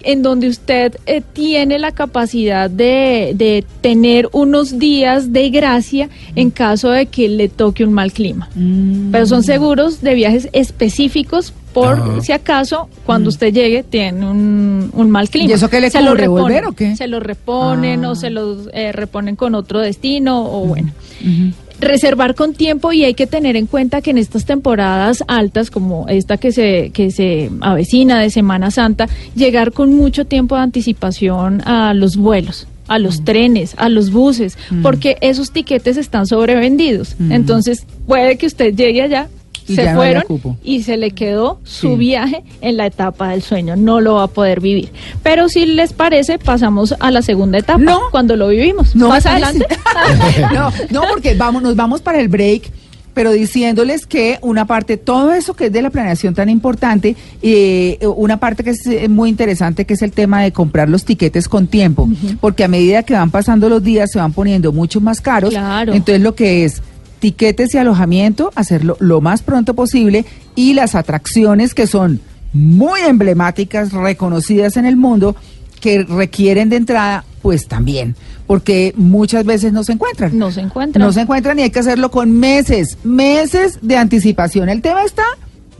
en 0.04 0.22
donde 0.22 0.48
usted 0.48 0.96
eh, 1.06 1.22
tiene 1.32 1.78
la 1.78 1.92
capacidad 1.92 2.70
de, 2.70 3.32
de 3.34 3.64
tener 3.80 4.28
unos 4.32 4.78
días 4.78 5.32
de 5.32 5.50
gracia 5.50 6.08
en 6.36 6.50
caso 6.50 6.90
de 6.90 7.06
que 7.06 7.28
le 7.28 7.48
toque 7.48 7.84
un 7.84 7.92
mal 7.92 8.12
clima. 8.12 8.48
Mm. 8.54 9.10
Pero 9.10 9.26
son 9.26 9.42
seguros 9.42 10.00
de 10.00 10.14
viajes 10.14 10.48
específicos 10.52 11.52
por 11.72 11.94
Ajá. 11.94 12.20
si 12.20 12.30
acaso 12.30 12.88
cuando 13.04 13.28
usted 13.30 13.52
llegue 13.52 13.82
tiene 13.82 14.30
un, 14.30 14.90
un 14.92 15.10
mal 15.10 15.28
clima. 15.28 15.48
Mm. 15.48 15.50
¿Y 15.50 15.54
eso 15.54 15.68
qué 15.68 15.80
le 15.80 15.90
Se 15.90 16.00
lo 16.02 16.14
reponen, 16.14 16.64
o 16.66 16.72
qué? 16.72 16.94
Se 16.96 17.08
lo 17.08 17.18
reponen 17.20 18.04
Ah. 18.04 18.10
o 18.10 18.14
se 18.14 18.30
los 18.30 18.68
eh, 18.72 18.92
reponen 18.92 19.34
con 19.36 19.54
otro 19.54 19.80
destino 19.80 20.44
o 20.44 20.66
bueno. 20.66 20.92
Ujú. 21.20 21.52
Reservar 21.84 22.34
con 22.34 22.54
tiempo 22.54 22.92
y 22.92 23.04
hay 23.04 23.14
que 23.14 23.26
tener 23.26 23.56
en 23.56 23.66
cuenta 23.66 24.02
que 24.02 24.10
en 24.10 24.18
estas 24.18 24.44
temporadas 24.44 25.22
altas 25.28 25.70
como 25.70 26.08
esta 26.08 26.36
que 26.36 26.52
se 26.52 26.90
que 26.92 27.10
se 27.10 27.50
avecina 27.60 28.20
de 28.20 28.30
Semana 28.30 28.70
Santa, 28.70 29.08
llegar 29.34 29.72
con 29.72 29.94
mucho 29.94 30.24
tiempo 30.24 30.56
de 30.56 30.62
anticipación 30.62 31.60
a 31.66 31.94
los 31.94 32.16
vuelos 32.16 32.66
a 32.86 32.98
los 32.98 33.20
Mm. 33.20 33.24
trenes, 33.24 33.74
a 33.78 33.88
los 33.88 34.10
buses, 34.10 34.58
porque 34.82 35.16
esos 35.22 35.52
tiquetes 35.52 35.96
están 35.96 36.26
sobrevendidos. 36.26 37.16
Mm. 37.18 37.32
Entonces, 37.32 37.86
puede 38.06 38.36
que 38.36 38.46
usted 38.46 38.74
llegue 38.74 39.00
allá, 39.00 39.28
Y 39.66 39.76
se 39.76 39.84
no 39.90 39.96
fueron 39.96 40.22
y 40.62 40.82
se 40.82 40.96
le 40.96 41.12
quedó 41.12 41.58
su 41.64 41.90
Sí. 41.90 41.96
viaje 41.96 42.42
en 42.60 42.76
la 42.76 42.86
etapa 42.86 43.30
del 43.30 43.42
sueño, 43.42 43.76
no 43.76 44.00
lo 44.00 44.14
va 44.14 44.24
a 44.24 44.28
poder 44.28 44.60
vivir. 44.60 44.90
Pero 45.22 45.48
si 45.48 45.64
les 45.66 45.92
parece, 45.92 46.38
pasamos 46.38 46.94
a 47.00 47.10
la 47.10 47.22
segunda 47.22 47.58
etapa, 47.58 47.78
No. 47.78 48.00
cuando 48.10 48.36
lo 48.36 48.48
vivimos. 48.48 48.94
No, 48.94 49.08
Más 49.08 49.24
adelante. 49.26 49.66
no, 50.54 50.70
no, 50.90 51.02
porque 51.10 51.34
vamos, 51.34 51.62
nos 51.62 51.76
vamos 51.76 52.00
para 52.02 52.20
el 52.20 52.28
break, 52.28 52.70
pero 53.14 53.30
diciéndoles 53.30 54.06
que 54.06 54.38
una 54.42 54.66
parte, 54.66 54.96
todo 54.96 55.32
eso 55.34 55.54
que 55.54 55.66
es 55.66 55.72
de 55.72 55.82
la 55.82 55.90
planeación 55.90 56.34
tan 56.34 56.48
importante, 56.48 57.14
eh, 57.42 57.98
una 58.16 58.38
parte 58.40 58.64
que 58.64 58.70
es 58.70 58.84
eh, 58.86 59.08
muy 59.08 59.28
interesante, 59.30 59.84
que 59.84 59.94
es 59.94 60.02
el 60.02 60.10
tema 60.10 60.42
de 60.42 60.50
comprar 60.52 60.88
los 60.88 61.04
tiquetes 61.04 61.48
con 61.48 61.68
tiempo, 61.68 62.08
porque 62.40 62.64
a 62.64 62.68
medida 62.68 63.02
que 63.04 63.14
van 63.14 63.30
pasando 63.30 63.68
los 63.68 63.82
días 63.84 64.10
se 64.10 64.18
van 64.18 64.32
poniendo 64.32 64.72
mucho 64.72 65.00
más 65.00 65.20
caros. 65.20 65.50
Claro. 65.50 65.92
Entonces 65.94 66.22
lo 66.22 66.34
que 66.34 66.64
es 66.64 66.82
tiquetes 67.24 67.72
y 67.72 67.78
alojamiento, 67.78 68.52
hacerlo 68.54 68.98
lo 69.00 69.22
más 69.22 69.42
pronto 69.42 69.72
posible 69.72 70.26
y 70.54 70.74
las 70.74 70.94
atracciones 70.94 71.72
que 71.72 71.86
son 71.86 72.20
muy 72.52 73.00
emblemáticas, 73.00 73.94
reconocidas 73.94 74.76
en 74.76 74.84
el 74.84 74.96
mundo, 74.96 75.34
que 75.80 76.02
requieren 76.02 76.68
de 76.68 76.76
entrada, 76.76 77.24
pues 77.40 77.66
también, 77.66 78.14
porque 78.46 78.92
muchas 78.98 79.46
veces 79.46 79.72
no 79.72 79.84
se 79.84 79.92
encuentran. 79.92 80.38
No 80.38 80.50
se 80.50 80.60
encuentran. 80.60 81.02
No 81.02 81.14
se 81.14 81.22
encuentran 81.22 81.58
y 81.58 81.62
hay 81.62 81.70
que 81.70 81.78
hacerlo 81.78 82.10
con 82.10 82.30
meses, 82.30 82.98
meses 83.04 83.78
de 83.80 83.96
anticipación. 83.96 84.68
El 84.68 84.82
tema 84.82 85.02
está 85.02 85.24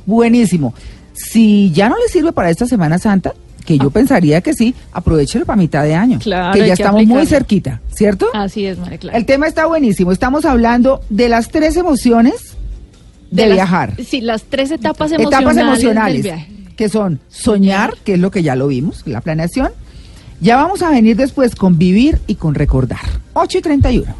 buenísimo. 0.06 0.72
Si 1.12 1.70
ya 1.72 1.90
no 1.90 1.96
le 1.96 2.08
sirve 2.10 2.32
para 2.32 2.48
esta 2.48 2.66
Semana 2.66 2.98
Santa, 2.98 3.34
que 3.64 3.78
yo 3.78 3.90
pensaría 3.90 4.40
que 4.40 4.52
sí, 4.54 4.74
aprovechelo 4.92 5.46
para 5.46 5.56
mitad 5.56 5.82
de 5.84 5.94
año. 5.94 6.18
Claro, 6.18 6.52
que 6.52 6.60
ya 6.60 6.66
que 6.66 6.72
estamos 6.82 7.06
muy 7.06 7.26
cerquita, 7.26 7.80
¿cierto? 7.94 8.26
Así 8.34 8.66
es, 8.66 8.78
María 8.78 8.98
Clara. 8.98 9.16
El 9.18 9.26
tema 9.26 9.46
está 9.46 9.66
buenísimo. 9.66 10.12
Estamos 10.12 10.44
hablando 10.44 11.00
de 11.10 11.28
las 11.28 11.48
tres 11.48 11.76
emociones 11.76 12.56
de, 13.30 13.46
las- 13.46 13.56
viajar. 13.56 13.94
Sí, 14.06 14.20
las 14.20 14.42
tres 14.44 14.70
etapas 14.70 15.10
emocionales. 15.12 15.38
Etapas 15.38 15.56
del 15.56 15.66
emocionales, 15.66 16.22
viaje. 16.22 16.48
que 16.76 16.88
son 16.88 17.20
soñar, 17.28 17.94
que 18.04 18.14
es 18.14 18.18
lo 18.20 18.30
que 18.30 18.42
ya 18.42 18.54
lo 18.54 18.68
vimos, 18.68 19.02
la 19.06 19.20
planeación. 19.20 19.70
Ya 20.40 20.56
vamos 20.56 20.82
a 20.82 20.90
venir 20.90 21.16
después 21.16 21.54
con 21.54 21.78
vivir 21.78 22.20
y 22.26 22.34
con 22.34 22.54
recordar. 22.54 23.00
8 23.32 23.58
y 23.58 23.62
31. 23.62 24.14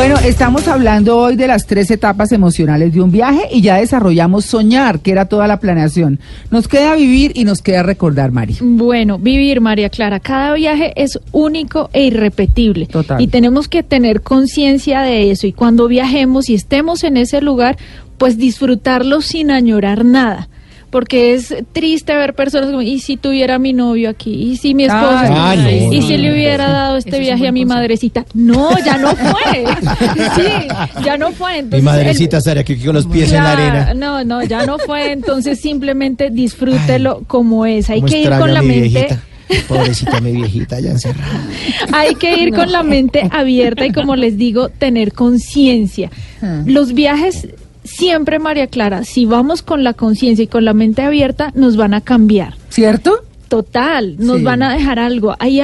Bueno, 0.00 0.16
estamos 0.24 0.66
hablando 0.66 1.18
hoy 1.18 1.36
de 1.36 1.46
las 1.46 1.66
tres 1.66 1.90
etapas 1.90 2.32
emocionales 2.32 2.94
de 2.94 3.02
un 3.02 3.10
viaje 3.10 3.42
y 3.52 3.60
ya 3.60 3.76
desarrollamos 3.76 4.46
soñar, 4.46 5.00
que 5.00 5.10
era 5.10 5.26
toda 5.26 5.46
la 5.46 5.60
planeación. 5.60 6.20
Nos 6.50 6.68
queda 6.68 6.94
vivir 6.94 7.32
y 7.34 7.44
nos 7.44 7.60
queda 7.60 7.82
recordar, 7.82 8.32
Mari. 8.32 8.56
Bueno, 8.62 9.18
vivir, 9.18 9.60
María 9.60 9.90
Clara. 9.90 10.18
Cada 10.18 10.54
viaje 10.54 10.94
es 10.96 11.20
único 11.32 11.90
e 11.92 12.06
irrepetible. 12.06 12.86
Total. 12.86 13.20
Y 13.20 13.28
tenemos 13.28 13.68
que 13.68 13.82
tener 13.82 14.22
conciencia 14.22 15.02
de 15.02 15.32
eso. 15.32 15.46
Y 15.46 15.52
cuando 15.52 15.86
viajemos 15.86 16.48
y 16.48 16.54
estemos 16.54 17.04
en 17.04 17.18
ese 17.18 17.42
lugar, 17.42 17.76
pues 18.16 18.38
disfrutarlo 18.38 19.20
sin 19.20 19.50
añorar 19.50 20.06
nada. 20.06 20.48
Porque 20.90 21.34
es 21.34 21.54
triste 21.72 22.16
ver 22.16 22.34
personas 22.34 22.68
como, 22.70 22.82
¿y 22.82 22.98
si 22.98 23.16
tuviera 23.16 23.60
mi 23.60 23.72
novio 23.72 24.10
aquí? 24.10 24.32
¿Y 24.50 24.56
si 24.56 24.74
mi 24.74 24.84
esposo? 24.84 25.06
Ah, 25.12 25.54
no, 25.56 25.70
¿Y 25.70 26.00
no, 26.00 26.06
si 26.06 26.14
no, 26.16 26.18
le 26.22 26.32
hubiera 26.32 26.66
no. 26.66 26.72
dado 26.72 26.96
este 26.96 27.20
viaje 27.20 27.46
a 27.46 27.52
mi 27.52 27.60
consejo. 27.62 27.78
madrecita? 27.78 28.24
No, 28.34 28.76
ya 28.84 28.98
no 28.98 29.14
fue. 29.14 29.64
Sí, 30.34 30.68
ya 31.04 31.16
no 31.16 31.30
fue. 31.32 31.52
Mi 31.52 31.58
Entonces, 31.60 31.82
madrecita 31.84 32.36
el- 32.36 32.38
estaría 32.38 32.60
aquí 32.62 32.76
con 32.76 32.94
los 32.94 33.06
pies 33.06 33.32
en 33.32 33.44
la 33.44 33.52
arena. 33.52 33.94
No, 33.94 34.24
no, 34.24 34.42
ya 34.42 34.66
no 34.66 34.78
fue. 34.78 35.12
Entonces 35.12 35.60
simplemente 35.60 36.30
disfrútelo 36.30 37.22
como 37.28 37.66
es. 37.66 37.88
Hay 37.88 38.02
que 38.02 38.22
ir 38.22 38.30
con 38.30 38.52
la 38.52 38.60
mi 38.62 38.68
mente. 38.68 38.88
viejita. 38.88 39.22
Pobrecita 39.68 40.20
mi 40.20 40.32
viejita, 40.32 40.78
ya 40.80 40.90
encerrada. 40.90 41.40
Hay 41.92 42.14
que 42.14 42.36
ir 42.36 42.54
con 42.54 42.70
la 42.70 42.82
mente 42.84 43.28
abierta 43.32 43.84
y 43.86 43.92
como 43.92 44.14
les 44.16 44.36
digo, 44.38 44.68
tener 44.68 45.12
conciencia. 45.12 46.10
Hmm. 46.40 46.62
Los 46.66 46.94
viajes 46.94 47.48
siempre, 47.96 48.38
María 48.38 48.66
Clara, 48.66 49.04
si 49.04 49.24
vamos 49.26 49.62
con 49.62 49.84
la 49.84 49.94
conciencia 49.94 50.42
y 50.44 50.46
con 50.48 50.64
la 50.64 50.74
mente 50.74 51.02
abierta, 51.02 51.52
nos 51.54 51.76
van 51.76 51.94
a 51.94 52.00
cambiar. 52.00 52.54
¿Cierto? 52.68 53.20
Total, 53.48 54.14
nos 54.18 54.38
Sí. 54.38 54.44
van 54.44 54.62
a 54.62 54.72
dejar 54.72 55.00
algo. 55.00 55.34
Hay, 55.40 55.60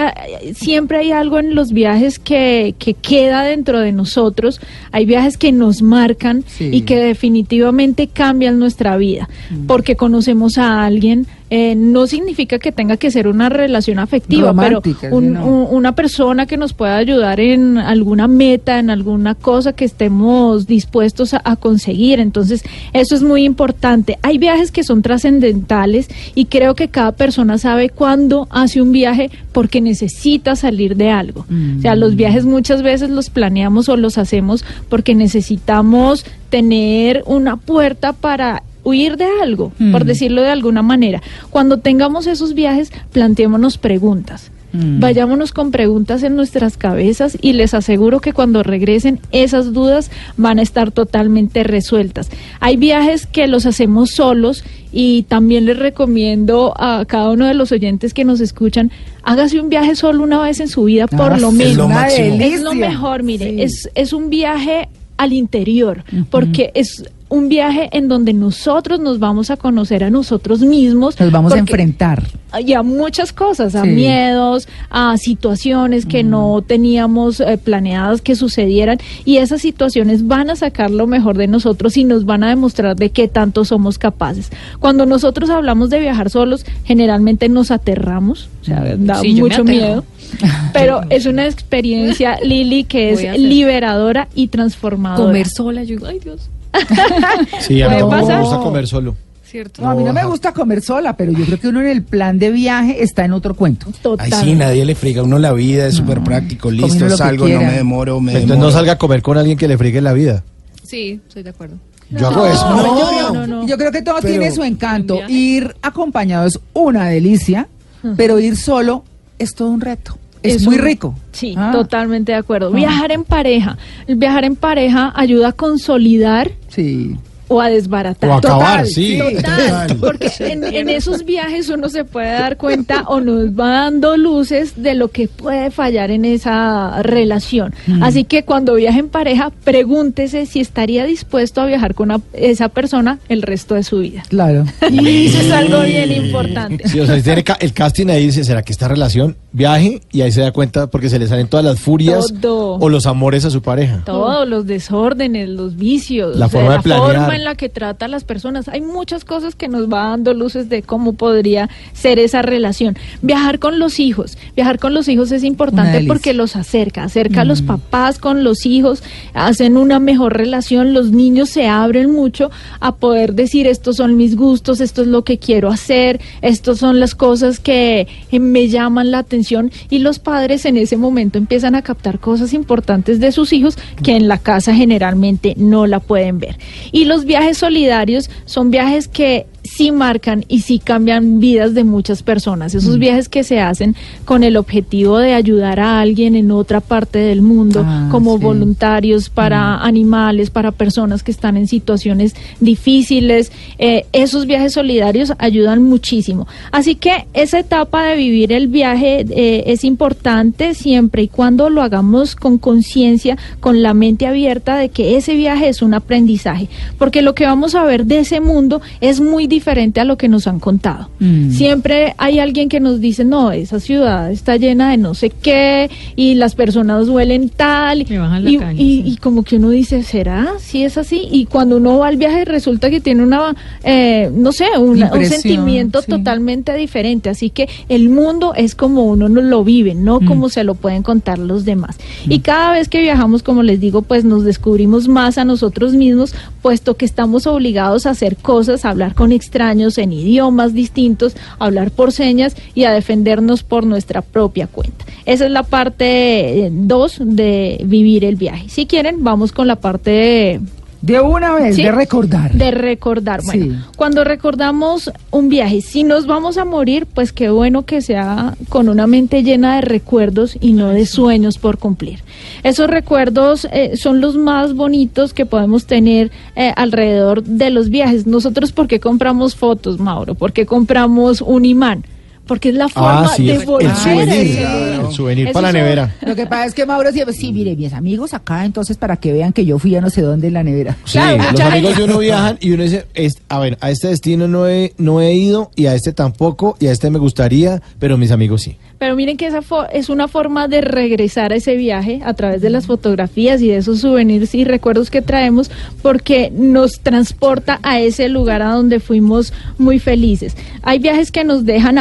siempre 0.56 0.98
hay 0.98 1.12
algo 1.12 1.38
en 1.38 1.54
los 1.54 1.70
viajes 1.70 2.18
que, 2.18 2.74
que 2.80 2.94
queda 2.94 3.44
dentro 3.44 3.78
de 3.78 3.92
nosotros. 3.92 4.60
Hay 4.90 5.06
viajes 5.06 5.38
que 5.38 5.52
nos 5.52 5.82
marcan 5.82 6.42
Sí. 6.48 6.68
y 6.72 6.80
que 6.80 6.96
definitivamente 6.98 8.08
cambian 8.08 8.58
nuestra 8.58 8.96
vida. 8.96 9.28
Porque 9.68 9.94
conocemos 9.94 10.58
a 10.58 10.84
alguien, 10.84 11.28
eh, 11.50 11.74
no 11.76 12.06
significa 12.08 12.58
que 12.58 12.72
tenga 12.72 12.96
que 12.96 13.10
ser 13.10 13.28
una 13.28 13.48
relación 13.48 13.98
afectiva, 13.98 14.48
Romántica, 14.48 14.98
pero 15.02 15.16
un- 15.16 15.36
una 15.70 15.94
persona 15.94 16.46
que 16.46 16.56
nos 16.56 16.72
pueda 16.72 16.96
ayudar 16.96 17.38
en 17.38 17.78
alguna 17.78 18.26
meta, 18.26 18.78
en 18.80 18.90
alguna 18.90 19.34
cosa 19.36 19.72
que 19.72 19.84
estemos 19.84 20.66
dispuestos 20.66 21.34
a, 21.34 21.42
a 21.44 21.54
conseguir. 21.56 22.18
Entonces, 22.18 22.64
eso 22.92 23.14
es 23.14 23.22
muy 23.22 23.44
importante. 23.44 24.18
Hay 24.22 24.38
viajes 24.38 24.70
que 24.72 24.82
son 24.82 25.02
trascendentales 25.02 26.08
y 26.34 26.46
creo 26.46 26.74
que 26.74 26.88
cada 26.88 27.12
persona 27.12 27.58
sabe 27.58 27.90
cuándo 27.90 28.48
hace 28.50 28.82
un 28.82 28.90
viaje 28.92 29.30
porque 29.52 29.80
necesita 29.80 30.56
salir 30.56 30.96
de 30.96 31.10
algo. 31.10 31.46
O 31.78 31.80
sea, 31.80 31.94
los 31.96 32.16
viajes 32.16 32.44
muchas 32.44 32.82
veces 32.82 33.08
los 33.10 33.30
planeamos 33.30 33.88
o 33.88 33.96
los 33.96 34.18
hacemos 34.18 34.64
porque 34.88 35.14
necesitamos 35.14 36.24
tener 36.50 37.22
una 37.26 37.56
puerta 37.56 38.12
para 38.12 38.62
huir 38.86 39.16
de 39.16 39.26
algo, 39.42 39.72
por 39.92 40.04
Mm. 40.04 40.06
decirlo 40.06 40.42
de 40.42 40.50
alguna 40.50 40.82
manera. 40.82 41.20
Cuando 41.50 41.78
tengamos 41.78 42.26
esos 42.26 42.54
viajes, 42.54 42.92
planteémonos 43.12 43.78
preguntas. 43.78 44.50
Mm. 44.72 45.00
Vayámonos 45.00 45.52
con 45.52 45.70
preguntas 45.70 46.22
en 46.22 46.36
nuestras 46.36 46.76
cabezas 46.76 47.38
y 47.40 47.52
les 47.54 47.72
aseguro 47.72 48.20
que 48.20 48.32
cuando 48.32 48.62
regresen 48.62 49.20
esas 49.32 49.72
dudas 49.72 50.10
van 50.36 50.58
a 50.58 50.62
estar 50.62 50.90
totalmente 50.90 51.62
resueltas. 51.62 52.28
Hay 52.60 52.76
viajes 52.76 53.26
que 53.26 53.46
los 53.46 53.64
hacemos 53.64 54.10
solos 54.10 54.64
y 54.92 55.22
también 55.24 55.64
les 55.66 55.78
recomiendo 55.78 56.74
a 56.76 57.04
cada 57.06 57.30
uno 57.30 57.46
de 57.46 57.54
los 57.54 57.72
oyentes 57.72 58.12
que 58.12 58.24
nos 58.24 58.40
escuchan, 58.40 58.90
hágase 59.22 59.60
un 59.60 59.68
viaje 59.68 59.94
solo 59.96 60.22
una 60.22 60.42
vez 60.42 60.60
en 60.60 60.68
su 60.68 60.84
vida 60.84 61.06
por 61.06 61.32
Ah, 61.34 61.38
lo 61.38 61.52
menos. 61.52 61.76
lo 61.76 61.88
máximo. 61.88 62.36
Es 62.40 62.60
lo 62.62 62.74
mejor, 62.74 63.22
mire, 63.22 63.50
Sí. 63.50 63.62
es, 63.62 63.90
es 63.94 64.12
un 64.12 64.30
viaje 64.30 64.88
al 65.16 65.32
interior, 65.32 66.04
porque 66.30 66.72
es 66.74 67.04
un 67.28 67.48
viaje 67.48 67.88
en 67.92 68.06
donde 68.08 68.32
nosotros 68.32 69.00
nos 69.00 69.18
vamos 69.18 69.50
a 69.50 69.56
conocer 69.56 70.04
a 70.04 70.10
nosotros 70.10 70.60
mismos. 70.60 71.18
Nos 71.18 71.32
vamos 71.32 71.52
a 71.52 71.58
enfrentar. 71.58 72.22
y 72.64 72.72
a 72.72 72.82
muchas 72.82 73.32
cosas, 73.34 73.74
a 73.74 73.82
Sí. 73.82 73.88
miedos, 73.88 74.66
a 74.88 75.16
situaciones 75.18 76.06
que 76.06 76.22
no 76.22 76.62
teníamos 76.66 77.40
eh, 77.40 77.58
planeadas 77.62 78.22
que 78.22 78.34
sucedieran 78.34 78.96
y 79.26 79.38
esas 79.38 79.60
situaciones 79.60 80.26
van 80.26 80.48
a 80.48 80.56
sacar 80.56 80.90
lo 80.90 81.06
mejor 81.06 81.36
de 81.36 81.48
nosotros 81.48 81.96
y 81.98 82.04
nos 82.04 82.24
van 82.24 82.44
a 82.44 82.48
demostrar 82.48 82.96
de 82.96 83.10
qué 83.10 83.28
tanto 83.28 83.64
somos 83.66 83.98
capaces. 83.98 84.50
Cuando 84.80 85.04
nosotros 85.04 85.50
hablamos 85.50 85.90
de 85.90 86.00
viajar 86.00 86.30
solos, 86.30 86.64
generalmente 86.84 87.48
nos 87.50 87.70
aterramos, 87.70 88.48
o 88.62 88.64
sea, 88.64 88.96
da 88.96 89.16
Sí, 89.16 89.34
yo 89.34 89.34
me 89.34 89.40
mucho 89.50 89.64
miedo. 89.64 90.04
Pero 90.72 91.02
es 91.10 91.26
una 91.26 91.46
experiencia, 91.46 92.38
Lili, 92.42 92.84
que 92.84 93.10
es 93.12 93.38
liberadora 93.38 94.28
y 94.34 94.46
transformadora. 94.48 95.26
Comer 95.26 95.48
sola, 95.48 95.82
yo 95.82 95.96
digo, 95.96 96.06
ay 96.06 96.20
Dios, 96.20 96.48
Sí, 97.60 97.82
a 97.82 97.88
mí 97.88 97.96
tampoco 97.98 98.26
me 98.26 98.40
gusta 98.40 98.58
comer 98.58 98.86
solo. 98.86 99.16
¿cierto? 99.44 99.80
No, 99.82 99.90
a 99.90 99.94
mí 99.94 100.02
no 100.02 100.12
me 100.12 100.24
gusta 100.24 100.52
comer 100.52 100.82
sola, 100.82 101.16
pero 101.16 101.30
yo 101.32 101.44
creo 101.46 101.60
que 101.60 101.68
uno 101.68 101.80
en 101.80 101.86
el 101.86 102.02
plan 102.02 102.38
de 102.38 102.50
viaje 102.50 103.02
está 103.02 103.24
en 103.24 103.32
otro 103.32 103.54
cuento. 103.54 103.86
Total. 104.02 104.26
Ay, 104.32 104.40
sí, 104.44 104.54
nadie 104.54 104.84
le 104.84 104.94
friga 104.96 105.20
a 105.20 105.24
uno 105.24 105.38
la 105.38 105.52
vida, 105.52 105.86
es 105.86 105.94
súper 105.94 106.20
práctico, 106.22 106.70
listo, 106.70 107.08
salgo, 107.16 107.46
no 107.48 107.60
me 107.60 107.72
demoro, 107.72 108.20
me 108.20 108.32
Entonces 108.32 108.50
demoro. 108.50 108.66
no 108.70 108.72
salga 108.72 108.92
a 108.94 108.98
comer 108.98 109.22
con 109.22 109.38
alguien 109.38 109.56
que 109.56 109.68
le 109.68 109.78
friegue 109.78 110.00
la 110.00 110.12
vida. 110.12 110.42
Sí, 110.82 111.20
estoy 111.28 111.44
de 111.44 111.50
acuerdo. 111.50 111.76
Yo 112.10 112.28
hago 112.28 112.46
eso. 112.46 112.68
No, 112.70 112.76
yo, 112.76 112.92
no, 112.94 113.08
creo, 113.08 113.32
no, 113.32 113.46
no. 113.46 113.66
yo 113.66 113.76
creo 113.78 113.90
que 113.92 114.02
todo 114.02 114.16
Pero- 114.20 114.28
tiene 114.34 114.50
su 114.52 114.62
encanto. 114.64 115.20
Ir 115.28 115.74
acompañado 115.80 116.46
es 116.46 116.58
una 116.72 117.06
delicia, 117.08 117.68
pero 118.16 118.38
ir 118.40 118.56
solo 118.56 119.04
es 119.38 119.54
todo 119.54 119.70
un 119.70 119.80
reto. 119.80 120.18
Es, 120.46 120.56
Es 120.56 120.62
muy 120.66 120.76
un- 120.76 120.82
rico. 120.82 121.14
Sí, 121.32 121.54
Ah, 121.56 121.70
totalmente 121.72 122.32
de 122.32 122.38
acuerdo. 122.38 122.70
Ah. 122.72 122.76
Viajar 122.76 123.12
en 123.12 123.24
pareja. 123.24 123.76
El 124.06 124.16
viajar 124.16 124.44
en 124.44 124.56
pareja 124.56 125.12
ayuda 125.14 125.48
a 125.48 125.52
consolidar 125.52 126.50
Sí. 126.68 127.16
o 127.48 127.60
a 127.60 127.68
desbaratar. 127.68 128.28
O 128.28 128.32
a 128.34 128.38
acabar, 128.38 128.68
Total, 128.78 128.86
sí. 128.88 129.18
Total, 129.36 129.96
porque 130.00 130.32
en, 130.40 130.64
en 130.64 130.88
esos 130.88 131.24
viajes 131.24 131.68
uno 131.68 131.88
se 131.88 132.04
puede 132.04 132.32
dar 132.32 132.56
cuenta 132.56 133.02
o 133.06 133.20
nos 133.20 133.50
va 133.50 133.68
dando 133.84 134.16
luces 134.16 134.82
de 134.82 134.94
lo 134.96 135.08
que 135.08 135.28
puede 135.28 135.70
fallar 135.70 136.10
en 136.10 136.24
esa 136.24 137.02
relación. 137.02 137.72
Mm. 137.86 138.02
Así 138.02 138.24
que 138.24 138.42
cuando 138.44 138.74
viaje 138.74 138.98
en 138.98 139.08
pareja, 139.10 139.52
pregúntese 139.62 140.46
si 140.46 140.58
estaría 140.60 141.04
dispuesto 141.04 141.60
a 141.60 141.66
viajar 141.66 141.94
con 141.94 142.10
una- 142.10 142.20
esa 142.32 142.68
persona 142.68 143.20
el 143.28 143.42
resto 143.42 143.76
de 143.76 143.84
su 143.84 144.00
vida. 144.00 144.24
Claro. 144.28 144.64
Y 144.90 145.26
eso 145.28 145.38
es 145.40 145.52
algo 145.52 145.82
bien 145.82 146.10
importante. 146.10 146.88
Sí, 146.88 146.98
o 146.98 147.06
sea, 147.06 147.14
el 147.60 147.72
casting 147.72 148.08
ahí 148.08 148.26
dice, 148.26 148.42
¿será 148.42 148.62
que 148.62 148.72
esta 148.72 148.88
relación 148.88 149.36
viaje? 149.56 150.02
Y 150.12 150.20
ahí 150.20 150.30
se 150.30 150.42
da 150.42 150.52
cuenta 150.52 150.86
porque 150.88 151.08
se 151.08 151.18
le 151.18 151.26
salen 151.26 151.48
todas 151.48 151.64
las 151.64 151.80
furias 151.80 152.32
Todo. 152.40 152.74
o 152.74 152.88
los 152.88 153.06
amores 153.06 153.44
a 153.44 153.50
su 153.50 153.62
pareja. 153.62 154.02
Todos 154.04 154.46
los 154.46 154.66
desórdenes, 154.66 155.48
los 155.48 155.76
vicios, 155.76 156.36
La 156.36 156.46
o 156.46 156.48
sea, 156.50 156.60
forma 156.60 156.72
de 156.72 156.76
la 156.76 156.82
planear. 156.82 157.16
forma 157.16 157.36
en 157.36 157.44
la 157.44 157.54
que 157.54 157.68
trata 157.68 158.04
a 158.04 158.08
las 158.08 158.24
personas. 158.24 158.68
Hay 158.68 158.82
muchas 158.82 159.24
cosas 159.24 159.54
que 159.54 159.68
nos 159.68 159.90
va 159.90 160.10
dando 160.10 160.34
luces 160.34 160.68
de 160.68 160.82
cómo 160.82 161.14
podría 161.14 161.70
ser 161.94 162.18
esa 162.18 162.42
relación. 162.42 162.96
Viajar 163.22 163.58
con 163.58 163.78
los 163.78 163.98
hijos. 163.98 164.36
Viajar 164.54 164.78
con 164.78 164.92
los 164.92 165.08
hijos 165.08 165.32
es 165.32 165.42
importante 165.42 166.04
porque 166.06 166.34
los 166.34 166.54
acerca. 166.54 167.04
Acerca 167.04 167.40
a 167.40 167.44
los 167.44 167.62
papás 167.62 168.18
con 168.18 168.44
los 168.44 168.66
hijos. 168.66 169.02
Hacen 169.32 169.78
una 169.78 169.98
mejor 169.98 170.36
relación. 170.36 170.92
Los 170.92 171.12
niños 171.12 171.48
se 171.48 171.66
abren 171.66 172.10
mucho 172.12 172.50
a 172.80 172.96
poder 172.96 173.32
decir 173.34 173.66
estos 173.66 173.96
son 173.96 174.16
mis 174.16 174.36
gustos, 174.36 174.80
esto 174.80 175.00
es 175.02 175.08
lo 175.08 175.24
que 175.24 175.38
quiero 175.38 175.70
hacer, 175.70 176.20
estos 176.42 176.78
son 176.78 177.00
las 177.00 177.14
cosas 177.14 177.58
que 177.58 178.06
eh, 178.30 178.38
me 178.38 178.68
llaman 178.68 179.10
la 179.10 179.18
atención 179.20 179.45
y 179.90 179.98
los 179.98 180.18
padres 180.18 180.64
en 180.64 180.76
ese 180.76 180.96
momento 180.96 181.38
empiezan 181.38 181.74
a 181.74 181.82
captar 181.82 182.18
cosas 182.18 182.52
importantes 182.52 183.20
de 183.20 183.32
sus 183.32 183.52
hijos 183.52 183.78
que 184.02 184.16
en 184.16 184.28
la 184.28 184.38
casa 184.38 184.74
generalmente 184.74 185.54
no 185.56 185.86
la 185.86 186.00
pueden 186.00 186.38
ver. 186.38 186.58
Y 186.92 187.04
los 187.04 187.24
viajes 187.24 187.58
solidarios 187.58 188.30
son 188.44 188.70
viajes 188.70 189.08
que 189.08 189.46
sí 189.66 189.92
marcan 189.92 190.44
y 190.48 190.60
sí 190.60 190.78
cambian 190.78 191.40
vidas 191.40 191.74
de 191.74 191.84
muchas 191.84 192.22
personas. 192.22 192.74
Esos 192.74 192.98
viajes 192.98 193.28
que 193.28 193.44
se 193.44 193.60
hacen 193.60 193.94
con 194.24 194.42
el 194.44 194.56
objetivo 194.56 195.18
de 195.18 195.34
ayudar 195.34 195.80
a 195.80 196.00
alguien 196.00 196.34
en 196.36 196.50
otra 196.50 196.80
parte 196.80 197.18
del 197.18 197.42
mundo, 197.42 197.84
Ah, 197.86 198.08
como 198.10 198.38
sí. 198.38 198.44
voluntarios 198.44 199.28
para 199.30 199.76
animales, 199.82 200.50
para 200.50 200.72
personas 200.72 201.22
que 201.22 201.30
están 201.30 201.56
en 201.56 201.66
situaciones 201.68 202.34
difíciles. 202.60 203.52
eh, 203.78 204.06
esos 204.12 204.46
viajes 204.46 204.72
solidarios 204.72 205.32
ayudan 205.38 205.82
muchísimo. 205.82 206.46
Así 206.72 206.94
que 206.94 207.26
esa 207.34 207.58
etapa 207.58 208.04
de 208.04 208.16
vivir 208.16 208.52
el 208.52 208.68
viaje 208.68 209.24
eh, 209.30 209.64
es 209.66 209.84
importante 209.84 210.74
siempre 210.74 211.22
y 211.22 211.28
cuando 211.28 211.68
lo 211.70 211.82
hagamos 211.82 212.36
con 212.36 212.58
conciencia, 212.58 213.36
con 213.60 213.82
la 213.82 213.94
mente 213.94 214.26
abierta 214.26 214.76
de 214.76 214.88
que 214.90 215.16
ese 215.16 215.34
viaje 215.34 215.68
es 215.68 215.82
un 215.82 215.94
aprendizaje. 215.94 216.68
Porque 216.98 217.22
lo 217.22 217.34
que 217.34 217.44
vamos 217.46 217.74
a 217.74 217.84
ver 217.84 218.06
de 218.06 218.20
ese 218.20 218.40
mundo 218.40 218.80
es 219.00 219.20
muy 219.20 219.46
diferente 219.56 220.00
a 220.00 220.04
lo 220.04 220.16
que 220.16 220.28
nos 220.28 220.46
han 220.46 220.60
contado. 220.60 221.08
Mm. 221.18 221.50
Siempre 221.50 222.14
hay 222.18 222.38
alguien 222.38 222.68
que 222.68 222.78
nos 222.80 223.00
dice, 223.00 223.24
no, 223.24 223.52
esa 223.52 223.80
ciudad 223.80 224.30
está 224.30 224.56
llena 224.56 224.90
de 224.90 224.96
no 224.98 225.14
sé 225.14 225.30
qué 225.30 225.90
y 226.14 226.34
las 226.34 226.54
personas 226.54 227.08
huelen 227.08 227.48
tal. 227.48 228.04
Me 228.08 228.18
bajan 228.18 228.44
la 228.44 228.50
y, 228.50 228.58
caña, 228.58 228.72
y- 228.80 229.02
sí. 229.02 229.02
y 229.06 229.16
como 229.16 229.42
que 229.42 229.56
uno 229.56 229.70
dice, 229.70 230.02
¿será? 230.02 230.52
Si 230.58 230.84
es 230.84 230.98
así. 230.98 231.26
Y 231.30 231.46
cuando 231.46 231.76
uno 231.78 231.98
va 231.98 232.08
al 232.08 232.16
viaje 232.16 232.44
resulta 232.44 232.90
que 232.90 233.00
tiene 233.00 233.22
una, 233.22 233.54
eh, 233.82 234.30
no 234.32 234.52
sé, 234.52 234.66
una- 234.78 235.10
un 235.12 235.24
sentimiento 235.24 236.02
sí. 236.02 236.10
totalmente 236.10 236.74
diferente. 236.74 237.30
Así 237.30 237.50
que 237.50 237.68
el 237.88 238.08
mundo 238.10 238.52
es 238.54 238.74
como 238.74 239.04
uno 239.04 239.28
no 239.28 239.40
lo 239.40 239.64
vive, 239.64 239.94
no 239.94 240.20
Mm. 240.20 240.26
como 240.26 240.48
se 240.50 240.64
lo 240.64 240.74
pueden 240.74 241.02
contar 241.02 241.38
los 241.38 241.64
demás. 241.64 241.96
Y 242.28 242.40
cada 242.40 242.72
vez 242.72 242.88
que 242.88 243.00
viajamos, 243.00 243.42
como 243.42 243.62
les 243.62 243.80
digo, 243.80 244.02
pues 244.02 244.24
nos 244.24 244.44
descubrimos 244.44 245.08
más 245.08 245.38
a 245.38 245.44
nosotros 245.44 245.94
mismos, 245.94 246.34
puesto 246.62 246.96
que 246.96 247.04
estamos 247.06 247.46
obligados 247.46 248.06
a 248.06 248.10
hacer 248.10 248.36
cosas, 248.36 248.84
a 248.84 248.90
hablar 248.90 249.14
con 249.14 249.32
extraños 249.46 249.96
en 249.98 250.12
idiomas 250.12 250.74
distintos, 250.74 251.36
a 251.58 251.66
hablar 251.66 251.92
por 251.92 252.10
señas 252.10 252.56
y 252.74 252.84
a 252.84 252.92
defendernos 252.92 253.62
por 253.62 253.86
nuestra 253.86 254.22
propia 254.22 254.66
cuenta. 254.66 255.04
Esa 255.24 255.46
es 255.46 255.50
la 255.52 255.62
parte 255.62 256.68
2 256.72 257.20
de 257.24 257.80
vivir 257.84 258.24
el 258.24 258.36
viaje. 258.36 258.68
Si 258.68 258.86
quieren, 258.86 259.22
vamos 259.22 259.52
con 259.52 259.68
la 259.68 259.76
parte 259.76 260.60
De 261.06 261.20
una 261.20 261.54
vez, 261.54 261.76
Sí. 261.76 261.82
de 261.84 261.92
recordar. 261.92 262.52
de 262.52 262.70
recordar. 262.72 263.40
Bueno, 263.44 263.66
Sí. 263.66 263.72
cuando 263.96 264.24
recordamos 264.24 265.12
un 265.30 265.48
viaje, 265.48 265.80
si 265.80 266.02
nos 266.02 266.26
vamos 266.26 266.58
a 266.58 266.64
morir, 266.64 267.06
pues 267.06 267.32
qué 267.32 267.48
bueno 267.48 267.84
que 267.84 268.00
sea 268.02 268.56
con 268.68 268.88
una 268.88 269.06
mente 269.06 269.44
llena 269.44 269.76
de 269.76 269.82
recuerdos 269.82 270.56
y 270.60 270.72
no 270.72 270.88
de 270.88 271.06
sueños 271.06 271.58
por 271.58 271.78
cumplir. 271.78 272.24
Esos 272.64 272.88
recuerdos 272.90 273.68
eh, 273.70 273.96
son 273.96 274.20
los 274.20 274.36
más 274.36 274.74
bonitos 274.74 275.32
que 275.32 275.46
podemos 275.46 275.86
tener 275.86 276.32
eh, 276.56 276.72
alrededor 276.74 277.44
de 277.44 277.70
los 277.70 277.88
viajes. 277.88 278.26
Nosotros, 278.26 278.72
¿por 278.72 278.88
qué 278.88 278.98
compramos 278.98 279.54
fotos, 279.54 280.00
Mauro? 280.00 280.34
¿Por 280.34 280.52
qué 280.52 280.66
compramos 280.66 281.40
un 281.40 281.64
imán? 281.64 282.04
Porque 282.46 282.68
es 282.70 282.74
la 282.74 282.88
forma 282.88 283.24
Ah, 283.24 283.32
sí, 283.36 283.46
de 283.46 283.54
el 283.56 283.64
volver 283.66 283.94
souvenir, 283.96 284.58
el 285.06 285.12
souvenir 285.12 285.44
Esos 285.48 285.54
para 285.54 285.72
la 285.72 285.78
nevera. 285.78 286.14
Lo 286.26 286.34
que 286.36 286.46
pasa 286.46 286.66
es 286.66 286.74
que 286.74 286.86
Mauro 286.86 287.10
siempre, 287.12 287.34
sí, 287.34 287.52
mire, 287.52 287.74
mis 287.76 287.92
amigos 287.92 288.34
acá, 288.34 288.64
entonces 288.64 288.96
para 288.96 289.16
que 289.16 289.32
vean 289.32 289.52
que 289.52 289.64
yo 289.64 289.78
fui 289.78 289.94
a 289.96 290.00
no 290.00 290.10
sé 290.10 290.22
dónde 290.22 290.48
en 290.48 290.54
la 290.54 290.62
nevera. 290.62 290.96
Sí, 291.04 291.12
Claro, 291.18 291.42
los 291.52 291.60
amigos 291.60 291.96
de 291.96 292.04
uno 292.04 292.18
viajan 292.18 292.58
y 292.60 292.72
uno 292.72 292.82
dice, 292.84 293.06
es- 293.14 293.38
a 293.48 293.58
ver, 293.58 293.78
a 293.80 293.90
este 293.90 294.08
destino 294.08 294.48
no 294.48 294.68
he, 294.68 294.92
no 294.98 295.20
he 295.20 295.34
ido 295.34 295.70
y 295.76 295.86
a 295.86 295.94
este 295.94 296.12
tampoco 296.12 296.76
y 296.80 296.86
a 296.86 296.92
este 296.92 297.10
me 297.10 297.18
gustaría, 297.18 297.82
pero 297.98 298.16
mis 298.16 298.30
amigos 298.30 298.62
sí. 298.62 298.76
Pero 298.98 299.14
miren 299.14 299.36
que 299.36 299.46
esa 299.46 299.60
fo- 299.60 299.86
es 299.92 300.08
una 300.08 300.26
forma 300.26 300.68
de 300.68 300.80
regresar 300.80 301.52
a 301.52 301.56
ese 301.56 301.76
viaje 301.76 302.22
a 302.24 302.32
través 302.32 302.62
de 302.62 302.70
las 302.70 302.86
fotografías 302.86 303.60
y 303.60 303.68
de 303.68 303.76
esos 303.76 304.00
souvenirs 304.00 304.54
y 304.54 304.64
recuerdos 304.64 305.10
que 305.10 305.20
traemos 305.20 305.70
porque 306.00 306.50
nos 306.50 307.00
transporta 307.00 307.78
a 307.82 308.00
ese 308.00 308.30
lugar 308.30 308.62
a 308.62 308.70
donde 308.72 308.98
fuimos 309.00 309.52
muy 309.76 309.98
felices. 309.98 310.56
Hay 310.82 310.98
viajes 310.98 311.30
que 311.30 311.44
nos 311.44 311.66
dejan 311.66 311.98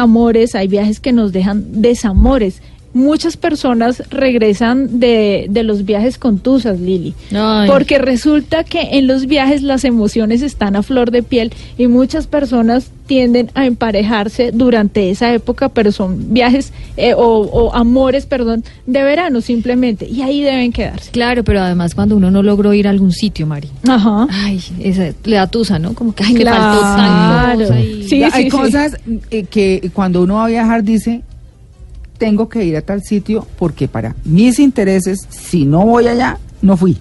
hay 0.55 0.67
viajes 0.67 0.99
que 0.99 1.13
nos 1.13 1.31
dejan 1.31 1.81
desamores. 1.81 2.61
Muchas 2.95 3.35
personas 3.35 4.01
regresan 4.09 5.01
de, 5.01 5.47
de 5.49 5.63
los 5.63 5.83
viajes 5.83 6.17
con 6.17 6.39
tusas, 6.39 6.79
Lili. 6.79 7.13
Ay. 7.35 7.67
Porque 7.67 7.97
resulta 7.97 8.63
que 8.63 8.97
en 8.97 9.05
los 9.05 9.25
viajes 9.25 9.61
las 9.63 9.83
emociones 9.83 10.41
están 10.41 10.77
a 10.77 10.81
flor 10.81 11.11
de 11.11 11.21
piel 11.21 11.51
y 11.77 11.87
muchas 11.87 12.25
personas 12.25 12.91
tienden 13.05 13.51
a 13.53 13.65
emparejarse 13.65 14.51
durante 14.53 15.09
esa 15.11 15.33
época, 15.33 15.67
pero 15.67 15.91
son 15.91 16.33
viajes 16.33 16.71
eh, 16.95 17.13
o, 17.13 17.21
o 17.21 17.75
amores, 17.75 18.25
perdón, 18.25 18.63
de 18.87 19.03
verano 19.03 19.41
simplemente 19.41 20.07
y 20.09 20.21
ahí 20.21 20.41
deben 20.41 20.71
quedarse. 20.71 21.11
Claro, 21.11 21.43
pero 21.43 21.59
además 21.61 21.93
cuando 21.95 22.15
uno 22.15 22.31
no 22.31 22.41
logró 22.43 22.73
ir 22.73 22.87
a 22.87 22.91
algún 22.91 23.11
sitio, 23.11 23.45
Mari. 23.45 23.67
Ajá. 23.87 24.25
Ay, 24.31 24.61
esa, 24.79 25.09
le 25.25 25.35
da 25.35 25.47
tusa, 25.47 25.79
¿no? 25.79 25.93
Como 25.93 26.15
que, 26.15 26.23
ay, 26.23 26.33
me 26.33 26.39
Claro. 26.39 26.57
faltó 26.63 26.81
tal 26.81 27.57
cosa. 27.67 27.79
y- 27.81 28.03
Sí, 28.07 28.23
Hay 28.23 28.31
sí, 28.31 28.43
sí. 28.43 28.49
cosas 28.49 28.97
eh, 29.31 29.43
que 29.43 29.91
cuando 29.93 30.23
uno 30.23 30.35
va 30.35 30.45
a 30.45 30.47
viajar 30.47 30.81
dice, 30.83 31.21
tengo 32.17 32.47
que 32.49 32.63
ir 32.65 32.75
a 32.77 32.81
tal 32.81 33.01
sitio 33.03 33.45
porque 33.57 33.87
para 33.87 34.15
mis 34.25 34.59
intereses, 34.59 35.19
si 35.29 35.65
no 35.65 35.85
voy 35.85 36.07
allá, 36.07 36.37
no 36.61 36.77
fui. 36.77 36.97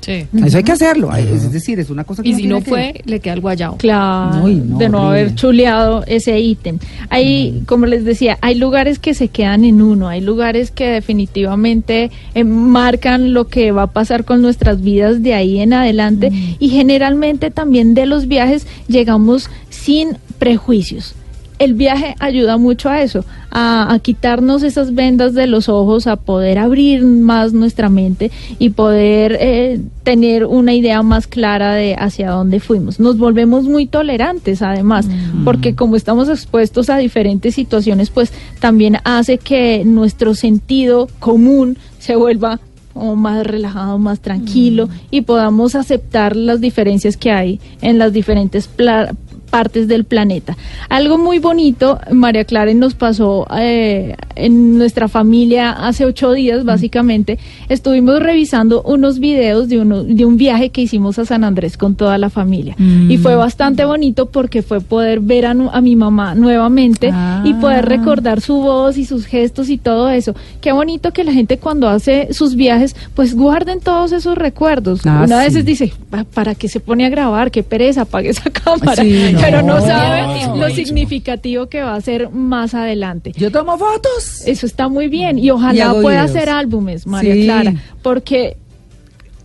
Sí. 0.00 0.24
Eso 0.42 0.56
hay 0.56 0.62
que 0.64 0.72
hacerlo. 0.72 1.10
hay- 1.12 1.24
Es 1.24 1.52
decir, 1.52 1.78
es 1.80 1.90
una 1.90 2.04
cosa 2.04 2.22
que 2.22 2.28
Y 2.28 2.32
uno 2.32 2.36
si 2.38 2.42
tiene 2.44 2.54
no 2.60 2.64
que- 2.64 2.70
fue, 2.70 3.02
le 3.04 3.20
queda 3.20 3.34
el 3.34 3.40
guayao. 3.40 3.76
Claro, 3.76 4.44
Uy, 4.44 4.54
no, 4.54 4.78
de 4.78 4.88
no 4.88 4.98
horrible. 5.02 5.20
haber 5.20 5.34
chuleado 5.34 6.04
ese 6.06 6.38
ítem. 6.40 6.78
Hay, 7.10 7.62
como 7.66 7.84
les 7.84 8.04
decía, 8.04 8.38
hay 8.40 8.54
lugares 8.54 8.98
que 9.00 9.12
se 9.12 9.28
quedan 9.28 9.64
en 9.64 9.82
uno, 9.82 10.08
hay 10.08 10.20
lugares 10.22 10.70
que 10.70 10.86
definitivamente 10.86 12.10
eh, 12.34 12.44
marcan 12.44 13.34
lo 13.34 13.48
que 13.48 13.70
va 13.72 13.82
a 13.82 13.86
pasar 13.88 14.24
con 14.24 14.40
nuestras 14.40 14.80
vidas 14.80 15.22
de 15.22 15.34
ahí 15.34 15.58
en 15.58 15.72
adelante 15.74 16.30
y 16.58 16.68
generalmente 16.70 17.50
también 17.50 17.92
de 17.94 18.06
los 18.06 18.28
viajes 18.28 18.66
llegamos 18.86 19.50
sin 19.68 20.16
prejuicios. 20.38 21.14
El 21.58 21.74
viaje 21.74 22.14
ayuda 22.20 22.56
mucho 22.56 22.88
a 22.88 23.02
eso, 23.02 23.24
a, 23.50 23.92
a 23.92 23.98
quitarnos 23.98 24.62
esas 24.62 24.94
vendas 24.94 25.34
de 25.34 25.48
los 25.48 25.68
ojos, 25.68 26.06
a 26.06 26.14
poder 26.16 26.58
abrir 26.58 27.02
más 27.04 27.52
nuestra 27.52 27.88
mente 27.88 28.30
y 28.60 28.70
poder 28.70 29.36
eh, 29.40 29.80
tener 30.04 30.44
una 30.46 30.72
idea 30.74 31.02
más 31.02 31.26
clara 31.26 31.74
de 31.74 31.96
hacia 31.96 32.30
dónde 32.30 32.60
fuimos. 32.60 33.00
Nos 33.00 33.18
volvemos 33.18 33.64
muy 33.64 33.86
tolerantes 33.86 34.62
además, 34.62 35.08
porque 35.44 35.74
como 35.74 35.96
estamos 35.96 36.28
expuestos 36.28 36.90
a 36.90 36.96
diferentes 36.98 37.56
situaciones, 37.56 38.10
pues 38.10 38.32
también 38.60 38.98
hace 39.02 39.38
que 39.38 39.82
nuestro 39.84 40.34
sentido 40.34 41.08
común 41.18 41.76
se 41.98 42.14
vuelva 42.14 42.60
más 42.94 43.46
relajado, 43.46 43.98
más 43.98 44.18
tranquilo 44.20 44.88
y 45.10 45.20
podamos 45.20 45.74
aceptar 45.76 46.34
las 46.34 46.60
diferencias 46.60 47.16
que 47.16 47.30
hay 47.30 47.60
en 47.80 47.96
las 47.98 48.12
diferentes 48.12 48.66
pla- 48.66 49.14
partes 49.48 49.88
del 49.88 50.04
planeta. 50.04 50.56
Algo 50.88 51.18
muy 51.18 51.38
bonito, 51.38 51.98
María 52.12 52.44
Clara, 52.44 52.72
nos 52.74 52.94
pasó 52.94 53.46
eh, 53.56 54.14
en 54.36 54.78
nuestra 54.78 55.08
familia 55.08 55.70
hace 55.72 56.04
ocho 56.04 56.32
días, 56.32 56.64
básicamente. 56.64 57.38
Estuvimos 57.68 58.20
revisando 58.20 58.82
unos 58.82 59.18
videos 59.18 59.68
de, 59.68 59.78
uno, 59.80 60.04
de 60.04 60.24
un 60.24 60.36
viaje 60.36 60.70
que 60.70 60.82
hicimos 60.82 61.18
a 61.18 61.24
San 61.24 61.44
Andrés 61.44 61.76
con 61.76 61.94
toda 61.94 62.18
la 62.18 62.30
familia. 62.30 62.76
Y 63.08 63.16
fue 63.18 63.34
bastante 63.36 63.84
bonito 63.84 64.26
porque 64.26 64.62
fue 64.62 64.80
poder 64.80 65.20
ver 65.20 65.46
a, 65.46 65.54
mi 65.54 65.96
mamá 65.96 66.34
nuevamente 66.34 67.12
y 67.44 67.54
poder 67.54 67.78
Ah. 67.84 67.88
recordar 67.88 68.40
su 68.40 68.54
voz 68.56 68.96
y 68.98 69.04
sus 69.04 69.26
gestos 69.26 69.70
y 69.70 69.78
todo 69.78 70.08
eso. 70.10 70.34
Qué 70.60 70.72
bonito 70.72 71.12
que 71.12 71.24
la 71.24 71.32
gente 71.32 71.58
cuando 71.58 71.88
hace 71.88 72.32
sus 72.32 72.54
viajes, 72.54 72.94
pues 73.14 73.34
guarden 73.34 73.80
todos 73.80 74.12
esos 74.12 74.36
recuerdos. 74.36 75.00
Ah, 75.06 75.22
Una 75.24 75.38
vez 75.38 75.54
sí. 75.54 75.62
dice, 75.62 75.92
"Pa- 76.10 76.24
¿para 76.24 76.54
qué 76.54 76.68
se 76.68 76.80
pone 76.80 77.06
a 77.06 77.08
grabar? 77.08 77.50
Qué 77.50 77.62
pereza, 77.62 78.02
apague 78.02 78.30
esa 78.30 78.50
cámara. 78.50 79.02
Sí. 79.02 79.34
Pero 79.40 79.62
no 79.62 79.74
No, 79.80 79.80
sabe 79.86 80.46
no, 80.46 80.56
lo 80.56 80.68
no. 80.68 80.74
significativo 80.74 81.68
que 81.68 81.82
va 81.82 81.94
a 81.94 82.00
ser 82.00 82.30
más 82.30 82.74
adelante. 82.74 83.32
Yo 83.36 83.50
tomo 83.50 83.78
fotos. 83.78 84.42
Eso 84.46 84.66
está 84.66 84.88
muy 84.88 85.08
bien 85.08 85.38
y 85.38 85.50
ojalá 85.50 85.92
pueda 85.92 86.22
videos. 86.24 86.36
hacer 86.36 86.48
álbumes, 86.50 87.06
María 87.06 87.34
Sí. 87.34 87.44
Clara, 87.44 87.74
porque 88.02 88.56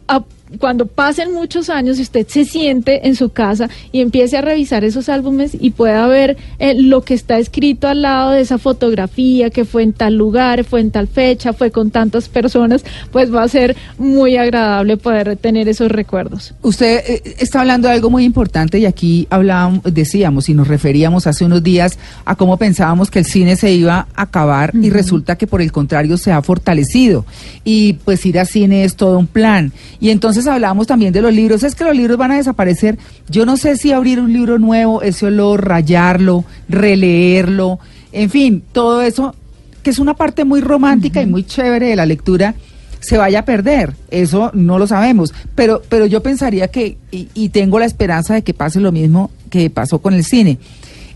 a- 0.08 0.23
cuando 0.60 0.86
pasen 0.86 1.34
muchos 1.34 1.70
años 1.70 2.00
y 2.00 2.04
usted 2.04 2.28
se 2.28 2.46
siente 2.46 3.08
en 3.08 3.16
su 3.16 3.30
casa 3.30 3.70
y 3.92 4.02
empiece 4.02 4.38
a 4.38 4.42
revisar 4.42 4.84
esos 4.84 5.10
álbumes 5.10 5.56
y 5.60 5.72
pueda 5.72 6.08
ver 6.08 6.38
eh, 6.60 6.74
lo 6.76 7.02
que 7.02 7.13
está 7.13 7.38
escrito 7.38 7.88
al 7.88 8.02
lado 8.02 8.32
de 8.32 8.42
esa 8.42 8.58
fotografía, 8.58 9.50
que 9.50 9.66
fue 9.66 9.84
en 9.84 9.94
tal 9.94 10.16
lugar, 10.16 10.63
fue 10.63 10.82
en 10.82 10.92
tal 10.92 11.08
fecha, 11.08 11.54
fue 11.54 11.72
con 11.72 11.92
tantas 11.92 12.30
personas, 12.30 12.84
pues 13.12 13.34
va 13.34 13.44
a 13.44 13.48
ser 13.48 13.76
muy 13.98 14.38
agradable 14.38 14.98
poder 14.98 15.36
tener 15.38 15.68
esos 15.68 15.92
recuerdos. 15.92 16.54
Usted 16.62 17.04
eh, 17.08 17.36
está 17.39 17.62
hablando 17.62 17.88
de 17.88 17.96
algo 17.96 18.10
muy 18.10 18.24
importante 18.24 18.80
y 18.80 18.86
aquí 18.86 19.28
hablábamos, 19.30 19.82
decíamos 19.84 20.50
y 20.50 20.54
nos 20.54 20.68
referíamos 20.68 21.28
hace 21.28 21.46
unos 21.46 21.63
días 21.63 21.98
a 22.26 22.36
cómo 22.36 22.58
pensábamos 22.58 23.10
que 23.10 23.20
el 23.20 23.26
cine 23.26 23.56
se 23.56 23.72
iba 23.72 24.08
a 24.16 24.22
acabar 24.24 24.72
y 24.74 24.89
resulta 24.89 25.36
que 25.36 25.48
por 25.48 25.62
el 25.62 25.72
contrario 25.72 26.18
se 26.18 26.32
ha 26.32 26.42
fortalecido 26.42 27.26
y 27.63 27.94
pues 27.94 28.26
ir 28.26 28.39
a 28.39 28.46
cine 28.46 28.84
es 28.84 28.96
todo 28.96 29.18
un 29.18 29.28
plan. 29.28 29.72
Y 30.00 30.10
entonces 30.10 30.42
hablábamos 30.47 30.88
también 30.88 31.13
de 31.13 31.21
los 31.21 31.34
libros, 31.34 31.63
es 31.63 31.75
que 31.75 31.84
los 31.84 31.95
libros 31.95 32.17
van 32.17 32.32
a 32.32 32.38
desaparecer. 32.38 32.97
Yo 33.29 33.45
no 33.45 33.58
sé 33.58 33.77
si 33.77 33.91
abrir 33.91 34.19
un 34.19 34.34
libro 34.34 34.60
nuevo, 34.60 35.01
ese 35.01 35.27
olor, 35.27 35.67
rayarlo, 35.67 36.45
releerlo, 36.69 37.79
en 38.12 38.29
fin, 38.29 38.63
todo 38.71 39.01
eso 39.01 39.36
que 39.82 39.89
es 39.89 39.99
una 39.99 40.13
parte 40.13 40.45
muy 40.45 40.62
romántica 40.62 41.21
y 41.21 41.25
muy 41.25 41.43
chévere 41.43 41.88
de 41.88 41.95
la 41.95 42.06
lectura 42.06 42.56
se 43.01 43.17
vaya 43.17 43.39
a 43.39 43.45
perder. 43.45 43.93
Eso 44.10 44.49
no 44.53 44.79
lo 44.79 44.88
sabemos. 44.88 45.34
Pero, 45.56 45.82
pero 45.89 46.06
yo 46.06 46.23
pensaría 46.23 46.69
que, 46.69 46.97
y, 47.12 47.27
y 47.34 47.49
tengo 47.49 47.79
la 47.79 47.86
esperanza 47.86 48.34
de 48.34 48.43
que 48.43 48.53
pase 48.53 48.79
lo 48.79 48.93
mismo 48.93 49.29
que 49.49 49.69
pasó 49.69 49.99
con 49.99 50.13
el 50.13 50.23
cine. 50.23 50.58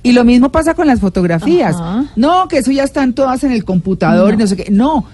Y 0.03 0.11
lo 0.11 0.25
mismo 0.25 0.51
pasa 0.51 0.73
con 0.73 0.85
las 0.85 0.99
fotografías. 0.99 1.75
Ajá. 1.75 2.11
No, 2.17 2.47
que 2.49 2.57
eso 2.57 2.71
ya 2.71 2.83
están 2.83 3.13
todas 3.13 3.43
en 3.45 3.53
el 3.53 3.63
computador 3.63 4.33
y 4.33 4.37
no 4.37 4.47
sé 4.47 4.57
qué. 4.57 4.69
No, 4.69 5.05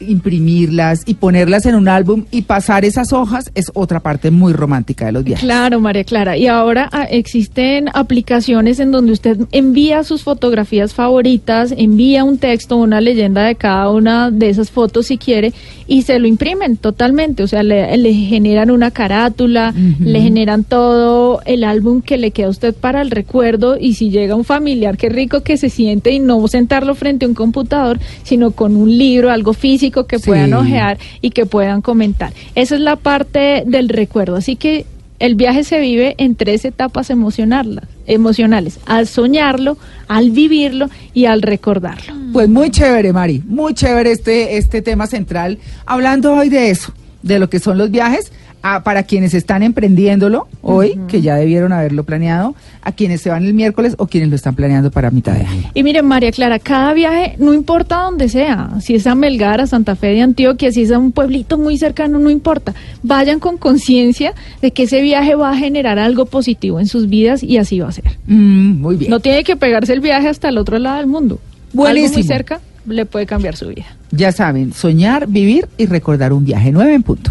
imprimirlas 0.00 1.02
y 1.06 1.14
ponerlas 1.14 1.66
en 1.66 1.74
un 1.74 1.88
álbum 1.88 2.24
y 2.30 2.42
pasar 2.42 2.84
esas 2.84 3.12
hojas 3.12 3.50
es 3.54 3.70
otra 3.74 4.00
parte 4.00 4.30
muy 4.30 4.52
romántica 4.52 5.06
de 5.06 5.12
los 5.12 5.24
viajes. 5.24 5.44
Claro, 5.44 5.80
María 5.80 6.04
Clara. 6.04 6.36
Y 6.36 6.46
ahora 6.46 6.88
ah, 6.92 7.04
existen 7.04 7.88
aplicaciones 7.92 8.78
en 8.78 8.92
donde 8.92 9.12
usted 9.12 9.38
envía 9.52 10.04
sus 10.04 10.22
fotografías 10.22 10.94
favoritas, 10.94 11.74
envía 11.76 12.24
un 12.24 12.38
texto, 12.38 12.76
una 12.76 13.00
leyenda 13.00 13.42
de 13.42 13.56
cada 13.56 13.90
una 13.90 14.30
de 14.30 14.48
esas 14.48 14.70
fotos 14.70 15.06
si 15.06 15.18
quiere, 15.18 15.52
y 15.86 16.02
se 16.02 16.18
lo 16.18 16.26
imprimen 16.26 16.76
totalmente. 16.76 17.42
O 17.42 17.48
sea, 17.48 17.62
le, 17.62 17.96
le 17.96 18.12
generan 18.12 18.70
una 18.70 18.90
carátula, 18.90 19.74
le 20.00 20.20
generan 20.20 20.64
todo 20.64 21.40
el 21.44 21.64
álbum 21.64 22.00
que 22.00 22.16
le 22.16 22.30
queda 22.30 22.46
a 22.46 22.50
usted 22.50 22.74
para 22.74 23.02
el 23.02 23.10
recuerdo. 23.10 23.76
Y 23.78 23.94
si 23.94 24.10
llega 24.10 24.34
un 24.34 24.44
familiar, 24.44 24.96
qué 24.96 25.08
rico 25.08 25.42
que 25.42 25.56
se 25.56 25.68
siente 25.68 26.12
y 26.12 26.20
no 26.20 26.46
sentarlo 26.48 26.94
frente 26.94 27.24
a 27.24 27.28
un 27.28 27.34
computador, 27.34 27.98
sino 28.22 28.52
con 28.52 28.76
un 28.76 28.96
libro, 28.96 29.30
algo 29.30 29.52
físico 29.64 30.06
que 30.06 30.18
Sí. 30.18 30.26
puedan 30.26 30.52
ojear 30.52 30.98
y 31.22 31.30
que 31.30 31.46
puedan 31.46 31.80
comentar. 31.80 32.32
Esa 32.54 32.74
es 32.74 32.80
la 32.82 32.96
parte 32.96 33.62
del 33.66 33.88
recuerdo. 33.88 34.36
Así 34.36 34.56
que 34.56 34.84
el 35.20 35.36
viaje 35.36 35.64
se 35.64 35.78
vive 35.80 36.14
en 36.18 36.34
tres 36.34 36.66
etapas 36.66 37.08
emocionales, 37.08 38.78
al 38.84 39.06
soñarlo, 39.06 39.78
al 40.06 40.30
vivirlo 40.32 40.90
y 41.14 41.24
al 41.24 41.40
recordarlo. 41.40 42.12
Pues 42.32 42.48
muy 42.48 42.70
chévere, 42.70 43.12
Mari, 43.12 43.42
muy 43.46 43.72
chévere 43.72 44.12
este, 44.12 44.58
este 44.58 44.82
tema 44.82 45.06
central. 45.06 45.58
Hablando 45.86 46.34
hoy 46.34 46.50
de 46.50 46.68
eso, 46.70 46.92
de 47.22 47.38
lo 47.38 47.48
que 47.48 47.58
son 47.58 47.78
los 47.78 47.90
viajes, 47.90 48.32
a- 48.66 48.82
para 48.82 49.02
quienes 49.02 49.34
están 49.34 49.62
emprendiéndolo 49.62 50.48
hoy, 50.62 50.98
que 51.06 51.20
ya 51.20 51.36
debieron 51.36 51.72
haberlo 51.72 52.02
planeado, 52.04 52.54
a 52.82 52.92
quienes 52.92 53.20
se 53.20 53.28
van 53.28 53.44
el 53.44 53.52
miércoles 53.52 53.94
o 53.98 54.06
quienes 54.06 54.30
lo 54.30 54.36
están 54.36 54.54
planeando 54.54 54.90
para 54.90 55.10
mitad 55.10 55.34
de 55.34 55.44
año. 55.44 55.70
Y 55.74 55.82
miren, 55.82 56.06
María 56.06 56.32
Clara, 56.32 56.58
cada 56.58 56.94
viaje, 56.94 57.36
no 57.38 57.52
importa 57.52 57.96
dónde 58.00 58.28
sea, 58.30 58.70
si 58.80 58.94
es 58.94 59.06
a 59.06 59.14
Melgar, 59.14 59.60
a 59.60 59.66
Santa 59.66 59.94
Fe 59.96 60.08
de 60.08 60.22
Antioquia, 60.22 60.72
si 60.72 60.82
es 60.82 60.90
a 60.90 60.98
un 60.98 61.12
pueblito 61.12 61.58
muy 61.58 61.76
cercano, 61.76 62.18
no 62.18 62.30
importa. 62.30 62.74
Vayan 63.02 63.38
con 63.38 63.58
conciencia 63.58 64.32
de 64.62 64.70
que 64.72 64.84
ese 64.84 65.02
viaje 65.02 65.34
va 65.34 65.50
a 65.50 65.56
generar 65.56 65.98
algo 65.98 66.24
positivo 66.24 66.80
en 66.80 66.86
sus 66.86 67.08
vidas 67.10 67.42
y 67.42 67.58
así 67.58 67.80
va 67.80 67.88
a 67.88 67.92
ser. 67.92 68.04
Mm, 68.26 68.80
muy 68.80 68.96
bien. 68.96 69.10
No 69.10 69.20
tiene 69.20 69.44
que 69.44 69.56
pegarse 69.56 69.92
el 69.92 70.00
viaje 70.00 70.28
hasta 70.28 70.48
el 70.48 70.56
otro 70.56 70.78
lado 70.78 70.96
del 70.96 71.06
mundo. 71.06 71.38
Algo 71.74 71.82
muy 71.84 71.92
Buenísimo. 72.00 72.22
cerca 72.24 72.60
le 72.86 73.04
puede 73.04 73.26
cambiar 73.26 73.56
su 73.56 73.68
vida. 73.68 73.84
Ya 74.10 74.32
saben, 74.32 74.72
soñar, 74.72 75.26
vivir 75.28 75.68
y 75.76 75.84
recordar 75.84 76.32
un 76.32 76.44
viaje. 76.46 76.72
Nueve 76.72 76.94
en 76.94 77.02
punto. 77.02 77.30